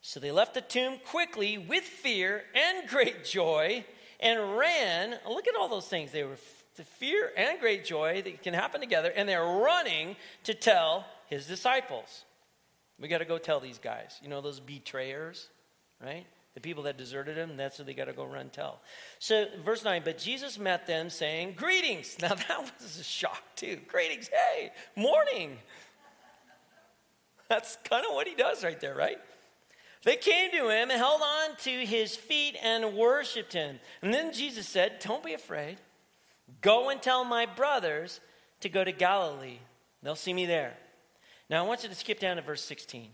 So 0.00 0.20
they 0.20 0.32
left 0.32 0.54
the 0.54 0.60
tomb 0.60 0.98
quickly 1.06 1.58
with 1.58 1.84
fear 1.84 2.44
and 2.54 2.88
great 2.88 3.24
joy 3.24 3.84
and 4.20 4.56
ran. 4.56 5.16
Look 5.28 5.48
at 5.48 5.54
all 5.56 5.68
those 5.68 5.88
things. 5.88 6.12
They 6.12 6.24
were 6.24 6.38
the 6.76 6.84
fear 6.84 7.32
and 7.36 7.58
great 7.60 7.84
joy 7.84 8.22
that 8.22 8.42
can 8.42 8.54
happen 8.54 8.80
together, 8.80 9.10
and 9.14 9.28
they're 9.28 9.42
running 9.42 10.16
to 10.44 10.54
tell 10.54 11.06
his 11.28 11.46
disciples. 11.46 12.24
We 13.00 13.08
got 13.08 13.18
to 13.18 13.24
go 13.24 13.38
tell 13.38 13.60
these 13.60 13.78
guys. 13.78 14.18
You 14.22 14.28
know, 14.28 14.40
those 14.40 14.60
betrayers, 14.60 15.48
right? 16.02 16.26
The 16.54 16.60
people 16.60 16.84
that 16.84 16.96
deserted 16.96 17.36
him, 17.36 17.56
that's 17.56 17.78
what 17.78 17.86
they 17.86 17.92
got 17.92 18.06
to 18.06 18.14
go 18.14 18.24
run 18.24 18.48
tell. 18.48 18.80
So, 19.18 19.44
verse 19.62 19.84
9, 19.84 20.02
but 20.04 20.16
Jesus 20.16 20.58
met 20.58 20.86
them 20.86 21.10
saying, 21.10 21.54
Greetings. 21.56 22.16
Now, 22.22 22.34
that 22.34 22.72
was 22.80 22.98
a 22.98 23.04
shock, 23.04 23.42
too. 23.56 23.78
Greetings. 23.88 24.28
Hey, 24.28 24.70
morning. 24.96 25.58
That's 27.48 27.76
kind 27.84 28.04
of 28.06 28.14
what 28.14 28.26
he 28.26 28.34
does 28.34 28.64
right 28.64 28.80
there, 28.80 28.94
right? 28.94 29.18
They 30.02 30.16
came 30.16 30.50
to 30.52 30.68
him 30.68 30.90
and 30.90 30.92
held 30.92 31.20
on 31.20 31.56
to 31.64 31.70
his 31.70 32.16
feet 32.16 32.56
and 32.62 32.96
worshiped 32.96 33.52
him. 33.52 33.78
And 34.02 34.14
then 34.14 34.32
Jesus 34.32 34.66
said, 34.66 35.00
Don't 35.00 35.22
be 35.22 35.34
afraid. 35.34 35.78
Go 36.60 36.90
and 36.90 37.02
tell 37.02 37.24
my 37.24 37.44
brothers 37.44 38.20
to 38.60 38.68
go 38.68 38.82
to 38.82 38.92
Galilee. 38.92 39.58
They'll 40.02 40.14
see 40.14 40.32
me 40.32 40.46
there. 40.46 40.76
Now, 41.48 41.64
I 41.64 41.66
want 41.66 41.82
you 41.82 41.88
to 41.88 41.94
skip 41.94 42.18
down 42.18 42.36
to 42.36 42.42
verse 42.42 42.62
16. 42.64 43.08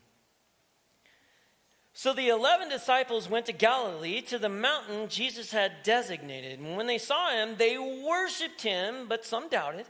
So 1.95 2.15
the 2.15 2.29
11 2.29 2.71
disciples 2.71 3.29
went 3.29 3.47
to 3.47 3.53
Galilee 3.53 4.23
to 4.23 4.39
the 4.39 4.49
mountain 4.49 5.09
Jesus 5.09 5.53
had 5.53 5.83
designated. 5.83 6.59
And 6.59 6.77
when 6.77 6.87
they 6.87 6.99
saw 6.99 7.31
him, 7.31 7.57
they 7.59 7.77
worshiped 7.77 8.63
him, 8.63 9.07
but 9.09 9.27
some 9.27 9.51
doubted. 9.51 9.87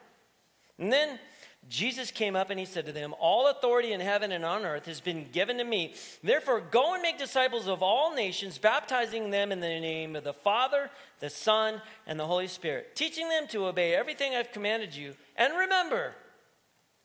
And 0.78 0.92
then 0.92 1.20
Jesus 1.68 2.10
came 2.10 2.34
up 2.34 2.50
and 2.50 2.58
he 2.58 2.66
said 2.66 2.86
to 2.86 2.92
them, 2.92 3.14
All 3.20 3.46
authority 3.46 3.92
in 3.92 4.00
heaven 4.00 4.32
and 4.32 4.44
on 4.44 4.64
earth 4.64 4.86
has 4.86 5.00
been 5.00 5.28
given 5.30 5.58
to 5.58 5.64
me. 5.64 5.94
Therefore, 6.24 6.60
go 6.60 6.94
and 6.94 7.02
make 7.02 7.18
disciples 7.18 7.68
of 7.68 7.84
all 7.84 8.14
nations, 8.14 8.58
baptizing 8.58 9.30
them 9.30 9.52
in 9.52 9.60
the 9.60 9.68
name 9.68 10.16
of 10.16 10.24
the 10.24 10.32
Father, 10.32 10.90
the 11.20 11.30
Son, 11.30 11.80
and 12.04 12.18
the 12.18 12.26
Holy 12.26 12.48
Spirit, 12.48 12.96
teaching 12.96 13.28
them 13.28 13.46
to 13.48 13.66
obey 13.66 13.94
everything 13.94 14.34
I've 14.34 14.50
commanded 14.50 14.94
you. 14.94 15.14
And 15.36 15.56
remember, 15.56 16.16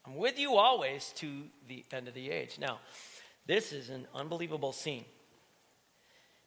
I'm 0.07 0.15
with 0.15 0.39
you 0.39 0.55
always 0.55 1.11
to 1.17 1.43
the 1.67 1.83
end 1.91 2.07
of 2.07 2.13
the 2.13 2.31
age. 2.31 2.57
Now, 2.59 2.79
this 3.45 3.73
is 3.73 3.89
an 3.89 4.07
unbelievable 4.15 4.71
scene. 4.71 5.03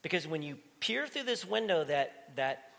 Because 0.02 0.26
when 0.26 0.40
you 0.40 0.56
peer 0.80 1.06
through 1.06 1.24
this 1.24 1.46
window 1.46 1.84
that, 1.84 2.30
that, 2.36 2.70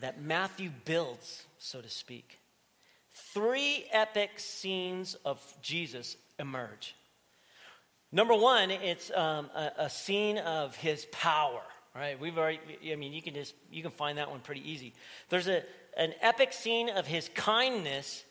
that 0.00 0.20
Matthew 0.20 0.70
builds, 0.84 1.44
so 1.58 1.80
to 1.80 1.88
speak, 1.88 2.40
three 3.32 3.86
epic 3.92 4.40
scenes 4.40 5.14
of 5.24 5.40
Jesus 5.62 6.16
emerge. 6.40 6.96
Number 8.10 8.34
one, 8.34 8.72
it's 8.72 9.12
um, 9.12 9.48
a, 9.54 9.72
a, 9.78 9.90
scene 9.90 10.38
of 10.38 10.74
his 10.76 11.06
power. 11.12 11.62
Right? 11.94 12.18
We've 12.18 12.36
already. 12.36 12.60
I 12.92 12.96
mean, 12.96 13.12
you 13.12 13.22
can 13.22 13.34
just 13.34 13.54
you 13.70 13.82
can 13.82 13.92
find 13.92 14.18
that 14.18 14.30
one 14.30 14.40
pretty 14.40 14.68
easy. 14.68 14.94
There's 15.28 15.46
a 15.46 15.62
an 15.96 16.12
epic 16.20 16.52
scene 16.52 16.88
of 16.88 17.06
his 17.06 17.28
kindness 17.34 18.24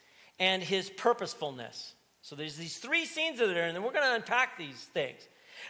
and 0.44 0.62
his 0.62 0.90
purposefulness. 0.90 1.94
So 2.22 2.36
there's 2.36 2.58
these 2.58 2.78
three 2.78 3.06
scenes 3.06 3.40
that 3.40 3.50
are 3.50 3.62
and 3.62 3.76
then 3.76 3.82
we're 3.82 3.94
going 3.94 4.06
to 4.06 4.16
unpack 4.16 4.58
these 4.58 4.76
things. 4.94 5.22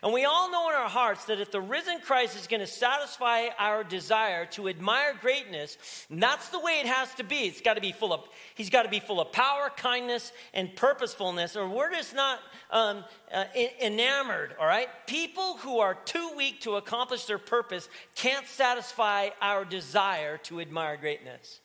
And 0.02 0.12
we 0.12 0.26
all 0.26 0.52
know 0.52 0.68
in 0.70 0.76
our 0.76 0.90
hearts 0.90 1.26
that 1.26 1.40
if 1.40 1.52
the 1.52 1.62
risen 1.62 2.00
Christ 2.00 2.36
is 2.36 2.48
going 2.48 2.62
to 2.62 2.68
satisfy 2.68 3.50
our 3.60 3.84
desire 3.84 4.48
to 4.48 4.68
admire 4.68 5.14
greatness, 5.22 5.78
that's 6.10 6.50
the 6.50 6.60
way 6.60 6.80
it 6.80 6.88
has 6.88 7.14
to 7.16 7.24
be. 7.24 7.42
It's 7.42 7.62
got 7.62 7.76
to 7.76 7.82
be 7.82 7.92
full 7.92 8.12
of, 8.14 8.22
he's 8.56 8.72
got 8.72 8.84
to 8.84 8.90
be 8.90 9.00
full 9.00 9.22
of 9.22 9.32
power, 9.32 9.70
kindness, 9.78 10.32
and 10.56 10.76
purposefulness, 10.76 11.56
or 11.56 11.68
we're 11.70 11.92
just 11.92 12.16
not 12.16 12.40
um, 12.72 13.04
uh, 13.32 13.44
enamored, 13.80 14.56
all 14.60 14.66
right? 14.66 14.88
People 15.06 15.58
who 15.58 15.78
are 15.80 15.94
too 15.94 16.32
weak 16.36 16.62
to 16.62 16.78
accomplish 16.78 17.26
their 17.26 17.38
purpose 17.38 17.88
can't 18.16 18.48
satisfy 18.48 19.30
our 19.40 19.66
desire 19.66 20.38
to 20.38 20.60
admire 20.60 20.98
greatness. 20.98 21.60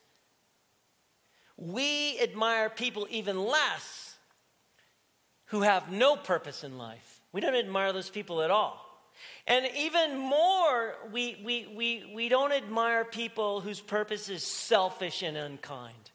We 1.58 2.18
admire 2.20 2.70
people 2.70 3.08
even 3.10 3.36
less 3.44 4.16
who 5.46 5.62
have 5.62 5.90
no 5.90 6.16
purpose 6.16 6.62
in 6.62 6.78
life. 6.78 7.20
We 7.32 7.40
don't 7.40 7.56
admire 7.56 7.92
those 7.92 8.10
people 8.10 8.42
at 8.42 8.50
all. 8.50 8.84
And 9.46 9.66
even 9.76 10.16
more, 10.16 10.94
we, 11.10 11.40
we, 11.44 11.66
we, 11.74 12.12
we 12.14 12.28
don't 12.28 12.52
admire 12.52 13.04
people 13.04 13.60
whose 13.60 13.80
purpose 13.80 14.28
is 14.28 14.44
selfish 14.44 15.22
and 15.22 15.36
unkind. 15.36 16.12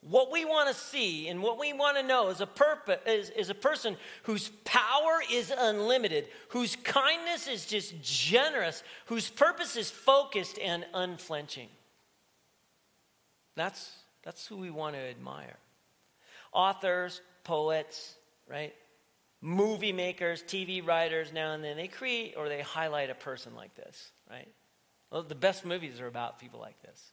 What 0.00 0.32
we 0.32 0.46
want 0.46 0.68
to 0.68 0.74
see 0.74 1.28
and 1.28 1.42
what 1.42 1.58
we 1.58 1.74
want 1.74 1.98
to 1.98 2.02
know 2.02 2.28
is 2.28 2.40
a, 2.40 2.46
purpose, 2.46 3.00
is, 3.06 3.30
is 3.30 3.50
a 3.50 3.54
person 3.54 3.96
whose 4.22 4.48
power 4.64 5.20
is 5.30 5.52
unlimited, 5.56 6.28
whose 6.48 6.76
kindness 6.76 7.46
is 7.46 7.66
just 7.66 8.00
generous, 8.00 8.82
whose 9.06 9.28
purpose 9.28 9.76
is 9.76 9.90
focused 9.90 10.58
and 10.58 10.86
unflinching. 10.94 11.68
That's, 13.58 13.90
that's 14.22 14.46
who 14.46 14.56
we 14.56 14.70
want 14.70 14.94
to 14.94 15.00
admire. 15.00 15.56
Authors, 16.52 17.20
poets, 17.44 18.14
right? 18.48 18.74
movie 19.40 19.92
makers, 19.92 20.42
TV 20.42 20.84
writers 20.84 21.32
now 21.32 21.52
and 21.52 21.62
then, 21.62 21.76
they 21.76 21.88
create 21.88 22.34
or 22.36 22.48
they 22.48 22.60
highlight 22.60 23.10
a 23.10 23.14
person 23.14 23.54
like 23.54 23.74
this, 23.74 24.12
right? 24.30 24.48
Well, 25.10 25.22
the 25.22 25.34
best 25.34 25.64
movies 25.64 26.00
are 26.00 26.06
about 26.06 26.38
people 26.38 26.60
like 26.60 26.80
this. 26.82 27.12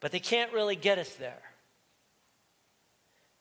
But 0.00 0.12
they 0.12 0.20
can't 0.20 0.52
really 0.52 0.76
get 0.76 0.98
us 0.98 1.12
there. 1.14 1.42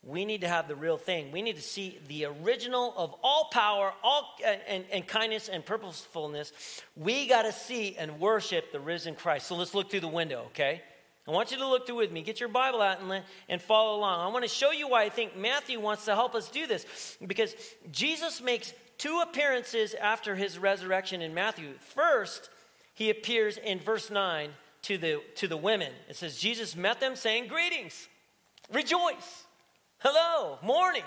We 0.02 0.24
need 0.24 0.42
to 0.42 0.48
have 0.48 0.68
the 0.68 0.75
real 0.75 0.98
thing. 0.98 1.32
We 1.32 1.42
need 1.42 1.56
to 1.56 1.62
see 1.64 2.00
the 2.08 2.25
original 2.25 2.94
of 2.96 3.16
all 3.24 3.50
power, 3.52 3.92
all 4.04 4.36
and, 4.68 4.86
and, 4.92 5.06
kindness 5.08 5.50
and 5.50 5.66
purposefulness. 5.66 6.54
We 6.96 7.28
got 7.28 7.42
to 7.42 7.52
see 7.52 7.96
and 7.98 8.20
worship 8.20 8.72
the 8.72 8.80
risen 8.80 9.16
Christ. 9.16 9.48
So 9.48 9.56
let's 9.56 9.74
look 9.74 9.90
through 9.90 10.02
the 10.02 10.08
window, 10.08 10.44
okay? 10.48 10.84
I 11.27 11.32
want 11.32 11.51
you 11.51 11.58
to 11.58 11.67
look 11.67 11.88
through 11.88 11.98
with 11.98 12.12
me. 12.12 12.22
Get 12.22 12.39
your 12.39 12.50
Bible 12.50 12.82
out 12.82 13.01
and, 13.01 13.24
and 13.50 13.62
follow 13.62 13.98
along. 13.98 14.22
I 14.22 14.32
want 14.32 14.44
to 14.44 14.50
show 14.50 14.72
you 14.72 14.88
why 14.88 15.03
I 15.03 15.10
think 15.10 15.36
Matthew 15.36 15.79
wants 15.79 16.05
to 16.05 16.13
help 16.13 16.36
us 16.36 16.50
do 16.50 16.67
this. 16.67 16.86
Because 17.25 17.55
Jesus 17.91 18.41
makes 18.41 18.74
two 19.00 19.24
appearances 19.24 19.96
after 19.96 20.36
his 20.36 20.60
resurrection 20.60 21.22
in 21.24 21.34
Matthew. 21.34 21.74
First, 21.96 22.50
he 22.94 23.10
appears 23.10 23.58
in 23.58 23.79
verse 23.79 24.12
9 24.12 24.51
to 24.84 24.98
the, 25.00 25.22
to 25.36 25.48
the 25.48 25.58
women. 25.58 25.91
It 26.08 26.15
says, 26.15 26.38
Jesus 26.38 26.75
met 26.75 27.00
them 27.00 27.15
saying, 27.15 27.48
Greetings, 27.48 28.08
rejoice, 28.72 29.46
hello, 29.98 30.60
morning. 30.62 31.03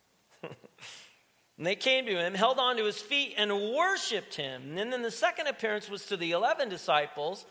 and 0.42 1.66
they 1.66 1.76
came 1.76 2.06
to 2.06 2.18
him, 2.18 2.32
held 2.32 2.58
on 2.58 2.78
to 2.78 2.84
his 2.84 2.98
feet, 2.98 3.34
and 3.36 3.52
worshiped 3.52 4.34
him. 4.34 4.78
And 4.78 4.90
then 4.90 5.02
the 5.02 5.10
second 5.10 5.48
appearance 5.48 5.90
was 5.90 6.06
to 6.06 6.16
the 6.16 6.32
11 6.32 6.70
disciples 6.70 7.44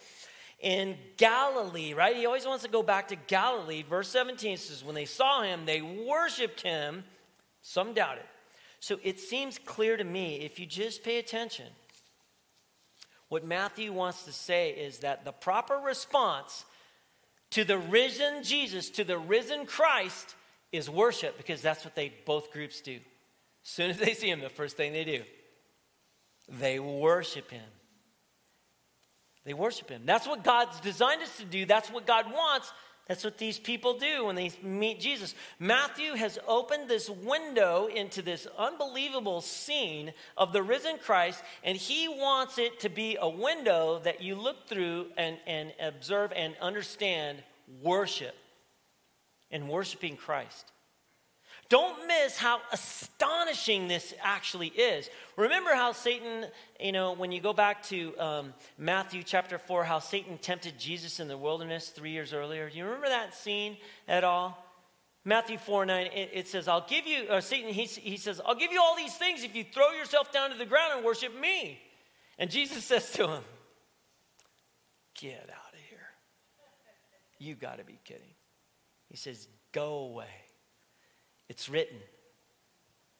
in 0.59 0.97
Galilee, 1.17 1.93
right? 1.93 2.15
He 2.15 2.25
always 2.25 2.45
wants 2.45 2.63
to 2.63 2.69
go 2.69 2.83
back 2.83 3.09
to 3.09 3.15
Galilee. 3.15 3.83
Verse 3.83 4.09
17 4.09 4.57
says, 4.57 4.83
When 4.83 4.95
they 4.95 5.05
saw 5.05 5.41
him, 5.41 5.65
they 5.65 5.81
worshiped 5.81 6.61
him. 6.61 7.03
Some 7.61 7.93
doubted. 7.93 8.23
So 8.79 8.99
it 9.03 9.19
seems 9.19 9.57
clear 9.57 9.97
to 9.97 10.03
me, 10.03 10.37
if 10.41 10.59
you 10.59 10.65
just 10.65 11.03
pay 11.03 11.19
attention, 11.19 11.67
what 13.27 13.45
Matthew 13.45 13.93
wants 13.93 14.23
to 14.23 14.31
say 14.31 14.71
is 14.71 14.99
that 14.99 15.25
the 15.25 15.31
proper 15.31 15.75
response 15.75 16.65
to 17.51 17.63
the 17.63 17.77
risen 17.77 18.43
Jesus, 18.43 18.89
to 18.91 19.03
the 19.03 19.17
risen 19.17 19.65
Christ, 19.65 20.35
is 20.71 20.89
worship 20.89 21.37
because 21.37 21.61
that's 21.61 21.83
what 21.83 21.95
they 21.95 22.13
both 22.25 22.51
groups 22.51 22.81
do. 22.81 22.95
As 23.63 23.69
soon 23.69 23.89
as 23.89 23.97
they 23.97 24.13
see 24.13 24.29
him, 24.29 24.39
the 24.39 24.49
first 24.49 24.77
thing 24.77 24.93
they 24.93 25.03
do, 25.03 25.23
they 26.47 26.79
worship 26.79 27.51
him. 27.51 27.65
They 29.49 29.55
worship 29.55 29.89
him. 29.89 30.03
That's 30.05 30.27
what 30.27 30.43
God's 30.43 30.79
designed 30.79 31.23
us 31.23 31.37
to 31.37 31.43
do. 31.43 31.65
That's 31.65 31.89
what 31.89 32.05
God 32.05 32.31
wants. 32.31 32.71
That's 33.07 33.23
what 33.23 33.39
these 33.39 33.57
people 33.57 33.97
do 33.97 34.25
when 34.25 34.35
they 34.35 34.51
meet 34.61 34.99
Jesus. 34.99 35.33
Matthew 35.57 36.13
has 36.13 36.37
opened 36.47 36.87
this 36.87 37.09
window 37.09 37.87
into 37.87 38.21
this 38.21 38.45
unbelievable 38.59 39.41
scene 39.41 40.13
of 40.37 40.53
the 40.53 40.61
risen 40.61 40.99
Christ, 40.99 41.43
and 41.63 41.75
he 41.75 42.07
wants 42.07 42.59
it 42.59 42.79
to 42.81 42.89
be 42.89 43.17
a 43.19 43.27
window 43.27 43.99
that 44.03 44.21
you 44.21 44.35
look 44.35 44.67
through 44.67 45.07
and, 45.17 45.39
and 45.47 45.73
observe 45.81 46.31
and 46.35 46.53
understand 46.61 47.41
worship 47.81 48.35
and 49.49 49.67
worshiping 49.67 50.15
Christ. 50.15 50.71
Don't 51.69 52.07
miss 52.07 52.35
how 52.35 52.61
astonishing 52.71 53.87
this 53.87 54.15
actually 54.23 54.69
is. 54.69 55.07
Remember 55.37 55.69
how 55.75 55.91
Satan, 55.91 56.47
you 56.79 56.91
know, 56.91 57.13
when 57.13 57.31
you 57.31 57.39
go 57.39 57.53
back 57.53 57.83
to 57.83 58.17
um, 58.17 58.53
Matthew 58.79 59.21
chapter 59.21 59.59
4, 59.59 59.83
how 59.83 59.99
Satan 59.99 60.39
tempted 60.39 60.79
Jesus 60.79 61.19
in 61.19 61.27
the 61.27 61.37
wilderness 61.37 61.89
three 61.89 62.09
years 62.09 62.33
earlier? 62.33 62.71
Do 62.71 62.77
you 62.77 62.85
remember 62.85 63.09
that 63.09 63.35
scene 63.35 63.77
at 64.07 64.23
all? 64.23 64.65
Matthew 65.23 65.59
4 65.59 65.85
9, 65.85 66.07
it, 66.07 66.29
it 66.33 66.47
says, 66.47 66.67
I'll 66.67 66.87
give 66.87 67.05
you, 67.05 67.27
or 67.29 67.39
Satan, 67.39 67.71
he, 67.71 67.83
he 67.83 68.17
says, 68.17 68.41
I'll 68.43 68.55
give 68.55 68.71
you 68.71 68.81
all 68.81 68.95
these 68.95 69.15
things 69.15 69.43
if 69.43 69.55
you 69.55 69.63
throw 69.63 69.91
yourself 69.91 70.31
down 70.31 70.49
to 70.49 70.57
the 70.57 70.65
ground 70.65 70.93
and 70.95 71.05
worship 71.05 71.39
me. 71.39 71.79
And 72.39 72.49
Jesus 72.49 72.83
says 72.85 73.11
to 73.11 73.27
him, 73.27 73.43
Get 75.19 75.49
out 75.51 75.73
of 75.73 75.79
here. 75.89 75.99
You 77.37 77.53
got 77.53 77.77
to 77.77 77.83
be 77.83 77.99
kidding. 78.03 78.33
He 79.07 79.17
says, 79.17 79.47
Go 79.71 79.99
away. 79.99 80.48
It's 81.49 81.67
written. 81.67 81.97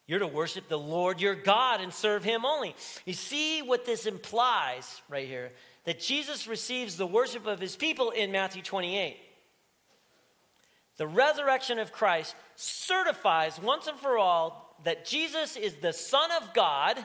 You're 0.07 0.19
to 0.19 0.27
worship 0.27 0.69
the 0.69 0.79
Lord 0.79 1.21
your 1.21 1.36
God 1.36 1.81
and 1.81 1.93
serve 1.93 2.24
him 2.24 2.45
only. 2.45 2.75
You 3.05 3.13
see 3.13 3.62
what 3.62 3.86
this 3.86 4.05
implies 4.05 5.01
right 5.09 5.27
here 5.27 5.51
that 5.86 6.00
Jesus 6.00 6.48
receives 6.48 6.98
the 6.98 7.05
worship 7.07 7.48
of 7.48 7.59
his 7.59 7.75
people 7.75 8.12
in 8.12 8.31
Matthew 8.31 8.62
28. 8.62 9.17
The 10.98 11.07
resurrection 11.07 11.79
of 11.79 11.91
Christ 11.91 12.36
certifies 12.55 13.59
once 13.59 13.88
and 13.88 13.98
for 13.98 14.17
all 14.17 14.75
that 14.83 15.05
Jesus 15.05 15.55
is 15.55 15.75
the 15.75 15.93
Son 15.93 16.29
of 16.41 16.53
God. 16.53 17.03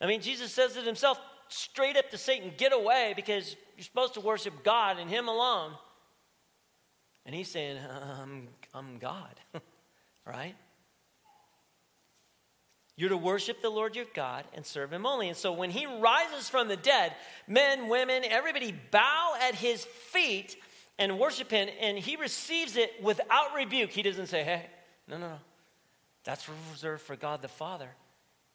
I 0.00 0.06
mean, 0.06 0.20
Jesus 0.20 0.52
says 0.52 0.76
it 0.76 0.84
himself 0.84 1.18
straight 1.48 1.96
up 1.96 2.10
to 2.10 2.18
Satan 2.18 2.52
get 2.56 2.72
away 2.72 3.14
because 3.16 3.56
you're 3.76 3.84
supposed 3.84 4.14
to 4.14 4.20
worship 4.20 4.64
God 4.64 4.98
and 4.98 5.08
him 5.08 5.28
alone. 5.28 5.72
And 7.24 7.34
he's 7.34 7.50
saying, 7.50 7.78
uh, 7.78 8.18
I'm, 8.22 8.48
I'm 8.76 8.98
God, 8.98 9.40
right? 10.26 10.54
You're 12.96 13.10
to 13.10 13.16
worship 13.16 13.62
the 13.62 13.70
Lord 13.70 13.96
your 13.96 14.06
God 14.14 14.44
and 14.54 14.64
serve 14.64 14.92
him 14.92 15.06
only. 15.06 15.28
And 15.28 15.36
so 15.36 15.52
when 15.52 15.70
he 15.70 15.86
rises 15.86 16.48
from 16.48 16.68
the 16.68 16.76
dead, 16.76 17.14
men, 17.46 17.88
women, 17.88 18.22
everybody 18.24 18.74
bow 18.90 19.34
at 19.42 19.54
his 19.54 19.84
feet 19.84 20.56
and 20.98 21.18
worship 21.18 21.50
him, 21.50 21.68
and 21.80 21.98
he 21.98 22.16
receives 22.16 22.76
it 22.76 22.90
without 23.02 23.54
rebuke. 23.54 23.90
He 23.90 24.02
doesn't 24.02 24.28
say, 24.28 24.42
hey, 24.44 24.66
no, 25.08 25.18
no, 25.18 25.28
no. 25.28 25.38
That's 26.24 26.48
reserved 26.72 27.02
for 27.02 27.16
God 27.16 27.42
the 27.42 27.48
Father. 27.48 27.88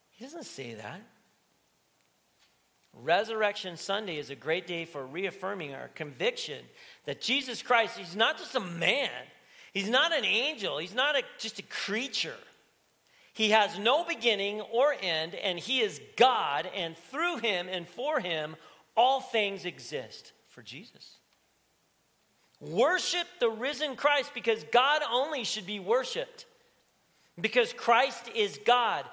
He 0.10 0.24
doesn't 0.24 0.46
say 0.46 0.74
that. 0.74 1.02
Resurrection 2.94 3.78
Sunday 3.78 4.18
is 4.18 4.30
a 4.30 4.36
great 4.36 4.68
day 4.68 4.86
for 4.86 5.06
reaffirming 5.06 5.74
our 5.74 5.88
conviction 5.90 6.66
that 7.06 7.22
Jesus 7.22 7.62
Christ, 7.62 7.98
He's 7.98 8.16
not 8.16 8.38
just 8.38 8.56
a 8.56 8.60
man, 8.60 9.10
He's 9.74 9.90
not 9.90 10.16
an 10.16 10.26
angel, 10.26 10.78
He's 10.78 10.96
not 10.96 11.18
a, 11.18 11.24
just 11.38 11.60
a 11.60 11.64
creature. 11.64 12.36
He 13.34 13.52
has 13.52 13.80
no 13.80 14.04
beginning 14.04 14.62
or 14.62 14.94
end, 15.02 15.36
and 15.36 15.58
He 15.58 15.80
is 15.80 16.02
God, 16.18 16.70
and 16.76 16.98
through 16.98 17.38
Him 17.38 17.68
and 17.70 17.88
for 17.88 18.20
Him, 18.20 18.56
all 18.96 19.22
things 19.22 19.66
exist 19.66 20.34
for 20.50 20.62
Jesus. 20.62 21.18
Worship 22.60 23.26
the 23.40 23.50
risen 23.50 23.96
Christ 23.96 24.32
because 24.36 24.64
God 24.72 25.02
only 25.10 25.44
should 25.44 25.66
be 25.66 25.80
worshiped. 25.80 26.46
Because 27.40 27.74
Christ 27.74 28.30
is 28.36 28.60
God 28.66 29.06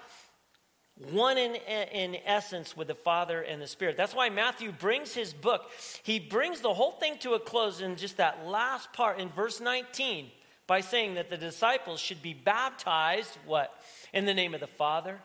one 1.13 1.39
in, 1.39 1.55
in 1.55 2.17
essence 2.27 2.77
with 2.77 2.89
the 2.89 2.95
Father 2.95 3.41
and 3.41 3.63
the 3.63 3.67
Spirit. 3.67 3.97
That's 3.97 4.15
why 4.15 4.29
Matthew 4.31 4.73
brings 4.73 5.15
his 5.15 5.33
book. 5.33 5.71
He 6.03 6.19
brings 6.19 6.61
the 6.61 6.75
whole 6.75 6.91
thing 6.91 7.19
to 7.19 7.35
a 7.35 7.41
close 7.41 7.81
in 7.81 7.97
just 7.97 8.17
that 8.17 8.47
last 8.47 8.93
part 8.93 9.21
in 9.21 9.29
verse 9.31 9.61
19 9.61 10.31
by 10.69 10.81
saying 10.81 11.15
that 11.15 11.31
the 11.31 11.37
disciples 11.37 11.99
should 11.99 12.23
be 12.23 12.33
baptized, 12.33 13.37
what? 13.45 13.75
In 14.13 14.25
the 14.25 14.35
name 14.35 14.55
of 14.55 14.61
the 14.61 14.69
Father, 14.69 15.19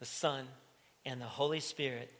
the 0.00 0.06
Son, 0.06 0.46
and 1.04 1.20
the 1.20 1.26
Holy 1.26 1.60
Spirit. 1.60 2.10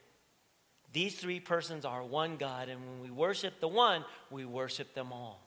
These 0.93 1.15
three 1.15 1.39
persons 1.39 1.85
are 1.85 2.03
one 2.03 2.37
God, 2.37 2.69
and 2.69 2.79
when 2.81 3.01
we 3.01 3.09
worship 3.09 3.59
the 3.59 3.67
one, 3.67 4.05
we 4.29 4.45
worship 4.45 4.93
them 4.93 5.11
all. 5.11 5.41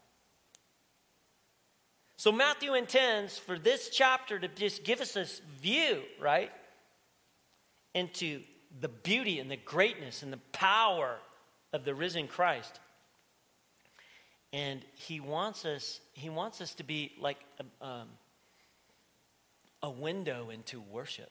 So 2.17 2.33
Matthew 2.33 2.75
intends 2.75 3.39
for 3.39 3.57
this 3.57 3.91
chapter 3.91 4.41
to 4.41 4.49
just 4.49 4.83
give 4.83 5.01
us 5.01 5.13
this 5.13 5.41
view, 5.61 6.03
right? 6.21 6.51
into 7.95 8.41
the 8.81 8.89
beauty 8.89 9.39
and 9.39 9.51
the 9.51 9.57
greatness 9.57 10.23
and 10.23 10.33
the 10.33 10.41
power 10.53 11.17
of 11.73 11.85
the 11.85 11.95
risen 11.95 12.27
Christ. 12.27 12.81
And 14.53 14.83
he 14.95 15.21
wants 15.21 15.65
us, 15.65 16.01
he 16.13 16.29
wants 16.29 16.61
us 16.61 16.75
to 16.75 16.85
be 16.85 17.13
like 17.19 17.39
a, 17.59 17.87
um, 17.87 18.09
a 19.83 19.91
window 19.91 20.51
into 20.51 20.81
worship. 20.81 21.31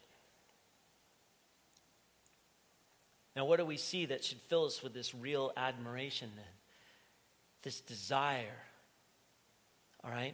Now, 3.36 3.46
what 3.46 3.60
do 3.60 3.66
we 3.66 3.78
see 3.78 4.08
that 4.08 4.24
should 4.24 4.42
fill 4.42 4.66
us 4.66 4.84
with 4.84 4.94
this 4.94 5.16
real 5.16 5.54
admiration 5.56 6.32
then? 6.36 6.46
This 7.64 7.80
desire. 7.82 8.58
All 10.04 10.12
right? 10.12 10.34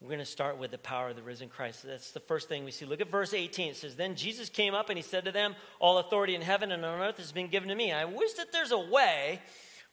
We're 0.00 0.08
going 0.08 0.18
to 0.18 0.26
start 0.26 0.58
with 0.58 0.70
the 0.70 0.78
power 0.78 1.08
of 1.08 1.16
the 1.16 1.22
risen 1.22 1.48
Christ. 1.48 1.82
That's 1.82 2.10
the 2.10 2.20
first 2.20 2.48
thing 2.48 2.64
we 2.64 2.72
see. 2.72 2.84
Look 2.84 3.00
at 3.00 3.10
verse 3.10 3.32
18. 3.32 3.70
It 3.70 3.76
says, 3.76 3.96
Then 3.96 4.16
Jesus 4.16 4.50
came 4.50 4.74
up 4.74 4.90
and 4.90 4.98
he 4.98 5.02
said 5.02 5.24
to 5.24 5.32
them, 5.32 5.54
All 5.80 5.96
authority 5.96 6.34
in 6.34 6.42
heaven 6.42 6.72
and 6.72 6.84
on 6.84 7.00
earth 7.00 7.16
has 7.16 7.32
been 7.32 7.48
given 7.48 7.70
to 7.70 7.74
me. 7.74 7.90
I 7.90 8.04
wish 8.04 8.34
that 8.34 8.52
there's 8.52 8.72
a 8.72 8.78
way 8.78 9.40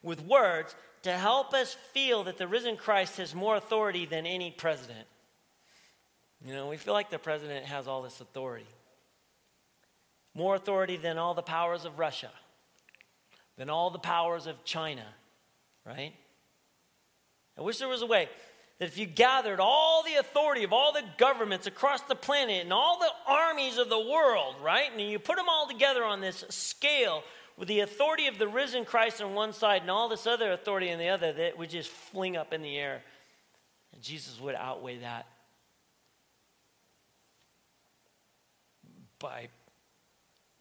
with 0.02 0.20
words 0.22 0.74
to 1.02 1.12
help 1.12 1.54
us 1.54 1.76
feel 1.92 2.24
that 2.24 2.38
the 2.38 2.46
risen 2.46 2.76
Christ 2.76 3.16
has 3.16 3.34
more 3.34 3.56
authority 3.56 4.06
than 4.06 4.26
any 4.26 4.50
president. 4.50 5.06
You 6.44 6.52
know, 6.54 6.68
we 6.68 6.76
feel 6.76 6.94
like 6.94 7.10
the 7.10 7.18
president 7.18 7.66
has 7.66 7.86
all 7.86 8.02
this 8.02 8.20
authority. 8.20 8.66
More 10.34 10.54
authority 10.54 10.96
than 10.96 11.18
all 11.18 11.34
the 11.34 11.42
powers 11.42 11.84
of 11.84 11.98
Russia, 11.98 12.30
than 13.56 13.68
all 13.68 13.90
the 13.90 13.98
powers 13.98 14.46
of 14.46 14.64
China, 14.64 15.04
right? 15.84 16.14
I 17.58 17.62
wish 17.62 17.78
there 17.78 17.88
was 17.88 18.02
a 18.02 18.06
way 18.06 18.28
that 18.78 18.88
if 18.88 18.98
you 18.98 19.06
gathered 19.06 19.60
all 19.60 20.02
the 20.02 20.14
authority 20.14 20.64
of 20.64 20.72
all 20.72 20.92
the 20.92 21.04
governments 21.18 21.66
across 21.66 22.00
the 22.02 22.14
planet 22.14 22.62
and 22.62 22.72
all 22.72 22.98
the 22.98 23.30
armies 23.30 23.78
of 23.78 23.88
the 23.88 24.00
world, 24.00 24.56
right, 24.62 24.90
and 24.90 25.00
you 25.00 25.18
put 25.18 25.36
them 25.36 25.48
all 25.48 25.68
together 25.68 26.02
on 26.02 26.20
this 26.20 26.44
scale 26.48 27.22
with 27.56 27.68
the 27.68 27.80
authority 27.80 28.26
of 28.26 28.38
the 28.38 28.48
risen 28.48 28.84
Christ 28.84 29.20
on 29.20 29.34
one 29.34 29.52
side 29.52 29.82
and 29.82 29.90
all 29.90 30.08
this 30.08 30.26
other 30.26 30.52
authority 30.52 30.92
on 30.92 30.98
the 30.98 31.08
other, 31.08 31.32
that 31.32 31.58
would 31.58 31.70
just 31.70 31.90
fling 31.90 32.36
up 32.36 32.52
in 32.52 32.62
the 32.62 32.76
air. 32.78 33.02
And 33.92 34.02
Jesus 34.02 34.40
would 34.40 34.54
outweigh 34.54 34.98
that 34.98 35.26
by 39.18 39.48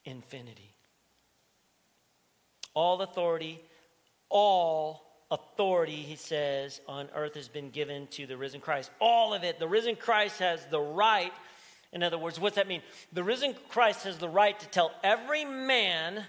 infinity. 0.06 0.76
All 2.74 3.02
authority, 3.02 3.60
all 4.30 5.04
authority, 5.32 5.96
he 5.96 6.16
says, 6.16 6.82
on 6.88 7.10
earth 7.16 7.36
has 7.36 7.48
been 7.48 7.70
given 7.70 8.08
to 8.08 8.28
the 8.28 8.38
risen 8.38 8.62
Christ. 8.62 8.92
All 9.00 9.34
of 9.34 9.44
it. 9.44 9.60
The 9.60 9.68
risen 9.68 9.96
Christ 9.96 10.40
has 10.40 10.66
the 10.68 10.80
right. 10.80 11.34
In 11.94 12.04
other 12.04 12.18
words, 12.18 12.40
what's 12.40 12.56
that 12.56 12.68
mean? 12.68 12.82
The 13.12 13.24
risen 13.24 13.56
Christ 13.70 14.04
has 14.04 14.18
the 14.18 14.30
right 14.30 14.58
to 14.60 14.68
tell 14.68 14.92
every 15.04 15.44
man, 15.44 16.24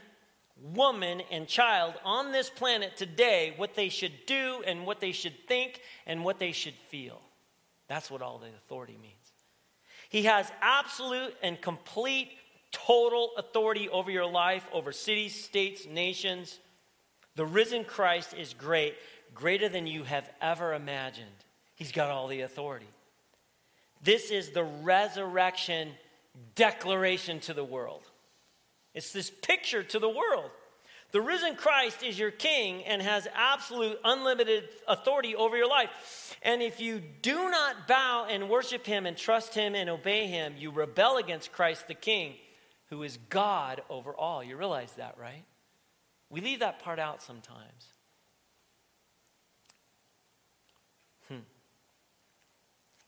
woman, 0.63 1.23
and 1.31 1.49
child 1.49 1.95
on 2.05 2.33
this 2.33 2.49
planet 2.49 2.97
today 2.97 3.55
what 3.57 3.75
they 3.75 3.89
should 3.89 4.27
do 4.27 4.63
and 4.67 4.87
what 4.87 5.01
they 5.01 5.13
should 5.13 5.35
think 5.47 5.81
and 6.07 6.25
what 6.25 6.39
they 6.39 6.53
should 6.53 6.75
feel. 6.89 7.21
That's 7.89 8.11
what 8.11 8.23
all 8.23 8.39
the 8.39 8.49
authority 8.49 8.97
means. 9.01 9.15
He 10.09 10.23
has 10.25 10.51
absolute 10.61 11.35
and 11.43 11.61
complete, 11.61 12.31
total 12.71 13.33
authority 13.37 13.89
over 13.89 14.11
your 14.11 14.27
life, 14.27 14.67
over 14.73 14.93
cities, 14.93 15.45
states, 15.45 15.87
nations 15.87 16.59
the 17.35 17.47
risen 17.47 17.85
Christ 17.85 18.35
is 18.35 18.55
great, 18.55 18.95
greater 19.35 19.69
than 19.69 19.87
you 19.87 20.05
have 20.05 20.29
ever 20.41 20.75
imagined. 20.75 21.29
He's 21.75 21.93
got 21.93 22.11
all 22.11 22.29
the 22.29 22.43
authority. 22.43 22.89
This 24.03 24.31
is 24.31 24.51
the 24.51 24.65
resurrection 24.65 25.93
declaration 26.55 27.41
to 27.41 27.55
the 27.55 27.65
world. 27.65 28.03
It's 28.95 29.13
this 29.13 29.31
picture 29.31 29.83
to 29.83 29.99
the 29.99 30.09
world. 30.09 30.51
The 31.13 31.21
risen 31.21 31.57
Christ 31.57 32.03
is 32.03 32.19
your 32.19 32.31
king 32.31 32.85
and 32.85 33.03
has 33.03 33.29
absolute 33.35 33.99
unlimited 34.03 34.65
authority 34.89 35.37
over 35.37 35.57
your 35.57 35.69
life. 35.69 36.37
And 36.43 36.63
if 36.63 36.81
you 36.81 37.03
do 37.21 37.51
not 37.51 37.87
bow 37.87 38.27
and 38.29 38.49
worship 38.49 38.87
him 38.87 39.05
and 39.05 39.17
trust 39.17 39.55
him 39.55 39.75
and 39.75 39.91
obey 39.91 40.27
him, 40.27 40.55
you 40.59 40.71
rebel 40.71 41.19
against 41.19 41.53
Christ 41.53 41.87
the 41.87 41.95
king, 41.95 42.35
who 42.89 43.03
is 43.03 43.19
God 43.29 43.83
over 43.91 44.15
all. 44.15 44.43
You 44.43 44.57
realize 44.57 44.93
that, 44.93 45.17
right? 45.21 45.45
We 46.31 46.41
leave 46.41 46.61
that 46.61 46.83
part 46.83 46.99
out 46.99 47.23
sometimes. 47.23 47.93
Hmm. 51.29 51.41